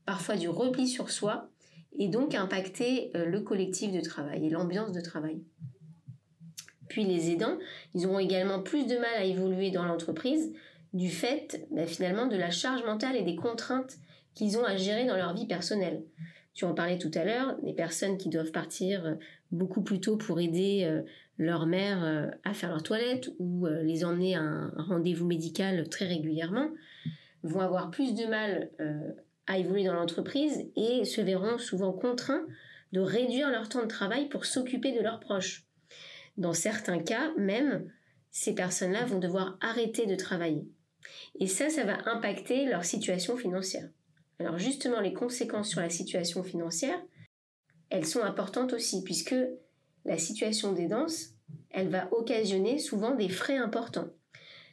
parfois 0.04 0.36
du 0.36 0.48
repli 0.48 0.86
sur 0.86 1.10
soi, 1.10 1.50
et 1.98 2.08
donc 2.08 2.34
impacter 2.34 3.10
euh, 3.16 3.24
le 3.24 3.40
collectif 3.40 3.92
de 3.92 4.00
travail 4.00 4.46
et 4.46 4.50
l'ambiance 4.50 4.92
de 4.92 5.00
travail. 5.00 5.42
Puis 6.88 7.04
les 7.04 7.30
aidants, 7.30 7.58
ils 7.94 8.06
auront 8.06 8.18
également 8.18 8.60
plus 8.60 8.86
de 8.86 8.96
mal 8.96 9.14
à 9.16 9.24
évoluer 9.24 9.70
dans 9.70 9.84
l'entreprise 9.84 10.52
du 10.92 11.10
fait 11.10 11.66
bah, 11.70 11.86
finalement 11.86 12.26
de 12.26 12.36
la 12.36 12.50
charge 12.50 12.84
mentale 12.84 13.16
et 13.16 13.22
des 13.22 13.36
contraintes 13.36 13.96
qu'ils 14.34 14.58
ont 14.58 14.64
à 14.64 14.76
gérer 14.76 15.06
dans 15.06 15.16
leur 15.16 15.34
vie 15.34 15.46
personnelle. 15.46 16.02
Tu 16.54 16.64
en 16.64 16.74
parlais 16.74 16.98
tout 16.98 17.10
à 17.14 17.24
l'heure, 17.24 17.56
des 17.62 17.72
personnes 17.72 18.16
qui 18.16 18.28
doivent 18.28 18.52
partir 18.52 19.04
euh, 19.04 19.14
beaucoup 19.50 19.82
plus 19.82 20.00
tôt 20.00 20.16
pour 20.16 20.40
aider 20.40 20.82
euh, 20.84 21.02
leur 21.36 21.66
mère 21.66 22.30
à 22.44 22.54
faire 22.54 22.70
leur 22.70 22.84
toilette 22.84 23.28
ou 23.40 23.66
les 23.66 24.04
emmener 24.04 24.36
à 24.36 24.40
un 24.40 24.72
rendez-vous 24.76 25.26
médical 25.26 25.88
très 25.88 26.06
régulièrement 26.06 26.68
vont 27.42 27.58
avoir 27.58 27.90
plus 27.90 28.14
de 28.14 28.24
mal 28.26 28.70
à 29.48 29.58
évoluer 29.58 29.82
dans 29.84 29.94
l'entreprise 29.94 30.70
et 30.76 31.04
se 31.04 31.20
verront 31.20 31.58
souvent 31.58 31.92
contraints 31.92 32.46
de 32.92 33.00
réduire 33.00 33.50
leur 33.50 33.68
temps 33.68 33.82
de 33.82 33.88
travail 33.88 34.28
pour 34.28 34.44
s'occuper 34.44 34.92
de 34.92 35.00
leurs 35.00 35.18
proches. 35.18 35.63
Dans 36.36 36.52
certains 36.52 36.98
cas, 36.98 37.32
même, 37.36 37.90
ces 38.30 38.54
personnes-là 38.54 39.04
vont 39.04 39.18
devoir 39.18 39.56
arrêter 39.60 40.06
de 40.06 40.16
travailler. 40.16 40.66
Et 41.38 41.46
ça, 41.46 41.70
ça 41.70 41.84
va 41.84 41.98
impacter 42.08 42.66
leur 42.66 42.84
situation 42.84 43.36
financière. 43.36 43.88
Alors 44.38 44.58
justement, 44.58 45.00
les 45.00 45.12
conséquences 45.12 45.68
sur 45.68 45.80
la 45.80 45.90
situation 45.90 46.42
financière, 46.42 47.00
elles 47.90 48.06
sont 48.06 48.22
importantes 48.22 48.72
aussi, 48.72 49.04
puisque 49.04 49.36
la 50.04 50.18
situation 50.18 50.72
des 50.72 50.88
danses, 50.88 51.30
elle 51.70 51.88
va 51.88 52.12
occasionner 52.12 52.78
souvent 52.78 53.14
des 53.14 53.28
frais 53.28 53.56
importants. 53.56 54.08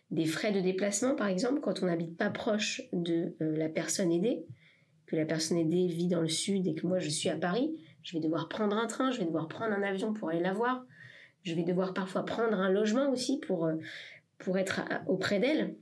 Des 0.09 0.25
frais 0.25 0.51
de 0.51 0.59
déplacement, 0.59 1.15
par 1.15 1.27
exemple, 1.27 1.61
quand 1.61 1.83
on 1.83 1.85
n'habite 1.85 2.17
pas 2.17 2.29
proche 2.29 2.81
de 2.91 3.35
euh, 3.41 3.55
la 3.55 3.69
personne 3.69 4.11
aidée, 4.11 4.45
que 5.05 5.15
la 5.15 5.25
personne 5.25 5.57
aidée 5.57 5.87
vit 5.87 6.07
dans 6.07 6.21
le 6.21 6.27
sud 6.27 6.67
et 6.67 6.73
que 6.73 6.87
moi 6.87 6.99
je 6.99 7.09
suis 7.09 7.29
à 7.29 7.37
Paris, 7.37 7.75
je 8.03 8.13
vais 8.13 8.21
devoir 8.21 8.49
prendre 8.49 8.75
un 8.77 8.87
train, 8.87 9.11
je 9.11 9.19
vais 9.19 9.25
devoir 9.25 9.47
prendre 9.47 9.73
un 9.73 9.83
avion 9.83 10.13
pour 10.13 10.29
aller 10.29 10.41
la 10.41 10.53
voir, 10.53 10.85
je 11.43 11.55
vais 11.55 11.63
devoir 11.63 11.93
parfois 11.93 12.23
prendre 12.23 12.57
un 12.57 12.69
logement 12.69 13.09
aussi 13.09 13.39
pour, 13.39 13.65
euh, 13.65 13.75
pour 14.37 14.57
être 14.57 14.81
auprès 15.07 15.39
d'elle. 15.39 15.75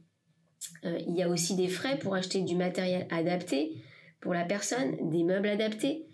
Euh, 0.86 1.00
il 1.08 1.16
y 1.16 1.24
a 1.24 1.30
aussi 1.30 1.56
des 1.56 1.68
frais 1.68 1.98
pour 2.00 2.16
acheter 2.16 2.42
du 2.42 2.56
matériel 2.56 3.08
adapté 3.12 3.82
pour 4.22 4.34
la 4.34 4.46
personne, 4.46 5.10
des 5.10 5.24
meubles 5.24 5.48
adaptés, 5.48 6.06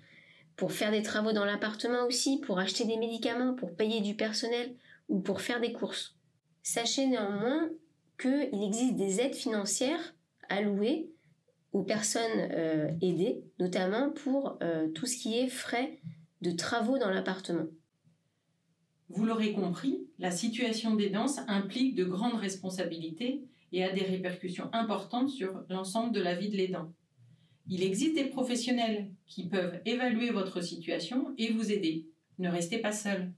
pour 0.55 0.71
faire 0.71 0.91
des 0.91 1.01
travaux 1.01 1.33
dans 1.33 1.45
l'appartement 1.45 2.05
aussi, 2.05 2.39
pour 2.39 2.59
acheter 2.59 2.85
des 2.85 2.97
médicaments, 2.97 3.55
pour 3.55 3.75
payer 3.75 4.01
du 4.01 4.15
personnel 4.15 4.75
ou 5.09 5.19
pour 5.19 5.41
faire 5.41 5.59
des 5.59 5.73
courses. 5.73 6.15
Sachez 6.61 7.07
néanmoins 7.07 7.69
qu'il 8.19 8.63
existe 8.63 8.95
des 8.95 9.21
aides 9.21 9.35
financières 9.35 10.15
allouées 10.49 11.09
aux 11.73 11.83
personnes 11.83 12.49
euh, 12.51 12.89
aidées, 13.01 13.43
notamment 13.59 14.11
pour 14.11 14.59
tout 14.93 15.05
ce 15.05 15.17
qui 15.17 15.37
est 15.37 15.49
frais 15.49 15.99
de 16.41 16.51
travaux 16.51 16.97
dans 16.97 17.09
l'appartement. 17.09 17.65
Vous 19.15 19.23
l'aurez 19.23 19.53
compris, 19.53 20.05
la 20.19 20.29
situation 20.29 20.93
d'aidance 20.93 21.39
implique 21.47 21.95
de 21.95 22.03
grandes 22.03 22.35
responsabilités 22.35 23.45
et 23.71 23.81
a 23.81 23.93
des 23.93 24.03
répercussions 24.03 24.69
importantes 24.73 25.29
sur 25.29 25.63
l'ensemble 25.69 26.13
de 26.13 26.19
la 26.19 26.35
vie 26.35 26.49
de 26.49 26.57
l'aidant. 26.57 26.93
Il 27.67 27.81
existe 27.81 28.15
des 28.15 28.25
professionnels 28.25 29.09
qui 29.25 29.47
peuvent 29.47 29.79
évaluer 29.85 30.31
votre 30.31 30.59
situation 30.59 31.33
et 31.37 31.53
vous 31.53 31.71
aider. 31.71 32.05
Ne 32.39 32.49
restez 32.49 32.79
pas 32.79 32.91
seul. 32.91 33.33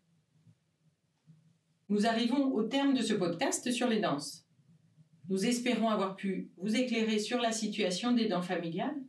Nous 1.90 2.08
arrivons 2.08 2.52
au 2.54 2.64
terme 2.64 2.96
de 2.96 3.04
ce 3.04 3.14
podcast 3.14 3.72
sur 3.72 3.88
les 3.88 4.00
danses. 4.00 4.48
Nous 5.30 5.46
espérons 5.46 5.90
avoir 5.90 6.16
pu 6.16 6.50
vous 6.58 6.76
éclairer 6.76 7.20
sur 7.20 7.40
la 7.40 7.52
situation 7.52 8.14
des 8.14 8.28
dents 8.28 8.42
familiales 8.42 9.00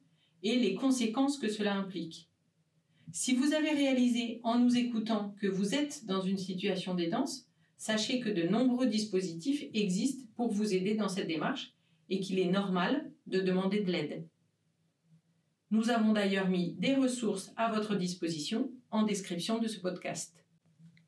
et 0.42 0.56
les 0.56 0.74
conséquences 0.74 1.38
que 1.38 1.48
cela 1.48 1.74
implique. 1.76 2.27
Si 3.12 3.34
vous 3.34 3.54
avez 3.54 3.70
réalisé 3.70 4.40
en 4.44 4.58
nous 4.58 4.76
écoutant 4.76 5.34
que 5.40 5.46
vous 5.46 5.74
êtes 5.74 6.04
dans 6.04 6.20
une 6.20 6.36
situation 6.36 6.94
d'aidance, 6.94 7.46
sachez 7.78 8.20
que 8.20 8.28
de 8.28 8.42
nombreux 8.42 8.86
dispositifs 8.86 9.64
existent 9.72 10.24
pour 10.36 10.52
vous 10.52 10.74
aider 10.74 10.94
dans 10.94 11.08
cette 11.08 11.28
démarche 11.28 11.72
et 12.10 12.20
qu'il 12.20 12.38
est 12.38 12.50
normal 12.50 13.10
de 13.26 13.40
demander 13.40 13.80
de 13.80 13.90
l'aide. 13.90 14.26
Nous 15.70 15.90
avons 15.90 16.12
d'ailleurs 16.12 16.48
mis 16.48 16.74
des 16.74 16.94
ressources 16.94 17.52
à 17.56 17.72
votre 17.72 17.94
disposition 17.94 18.70
en 18.90 19.04
description 19.04 19.58
de 19.58 19.68
ce 19.68 19.80
podcast. 19.80 20.34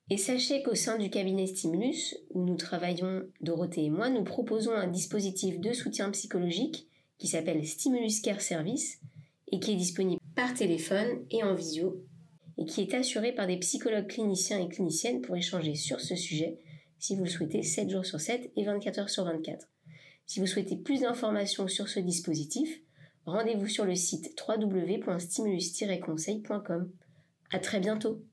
Et 0.09 0.17
sachez 0.17 0.63
qu'au 0.63 0.75
sein 0.75 0.99
du 0.99 1.09
cabinet 1.09 1.47
Stimulus, 1.47 2.17
où 2.31 2.45
nous 2.45 2.57
travaillons, 2.57 3.23
Dorothée 3.41 3.85
et 3.85 3.91
moi, 3.91 4.11
nous 4.11 4.25
proposons 4.25 4.73
un 4.73 4.89
dispositif 4.89 5.61
de 5.61 5.73
soutien 5.73 6.11
psychologique 6.11 6.89
qui 7.19 7.29
s'appelle 7.29 7.65
Stimulus 7.67 8.21
Care 8.23 8.41
Service 8.41 9.01
et 9.53 9.61
qui 9.61 9.73
est 9.73 9.77
disponible 9.77 10.19
par 10.40 10.55
téléphone 10.55 11.26
et 11.31 11.44
en 11.44 11.55
visio 11.55 12.03
et 12.57 12.64
qui 12.64 12.81
est 12.81 12.94
assuré 12.94 13.35
par 13.35 13.46
des 13.46 13.59
psychologues 13.59 14.07
cliniciens 14.07 14.59
et 14.59 14.70
cliniciennes 14.70 15.20
pour 15.20 15.37
échanger 15.37 15.74
sur 15.74 16.00
ce 16.00 16.16
sujet 16.16 16.57
si 16.98 17.14
vous 17.14 17.24
le 17.24 17.29
souhaitez 17.29 17.62
7 17.62 17.90
jours 17.90 18.07
sur 18.07 18.18
7 18.18 18.50
et 18.57 18.64
24 18.64 19.00
heures 19.00 19.11
sur 19.11 19.26
24. 19.26 19.68
Si 20.24 20.40
vous 20.40 20.46
souhaitez 20.46 20.76
plus 20.76 21.00
d'informations 21.00 21.68
sur 21.68 21.90
ce 21.90 22.00
dispositif, 22.00 22.81
rendez-vous 23.26 23.66
sur 23.66 23.85
le 23.85 23.94
site 23.94 24.35
www.stimulus-conseil.com. 24.48 26.90
À 27.50 27.59
très 27.59 27.81
bientôt! 27.81 28.24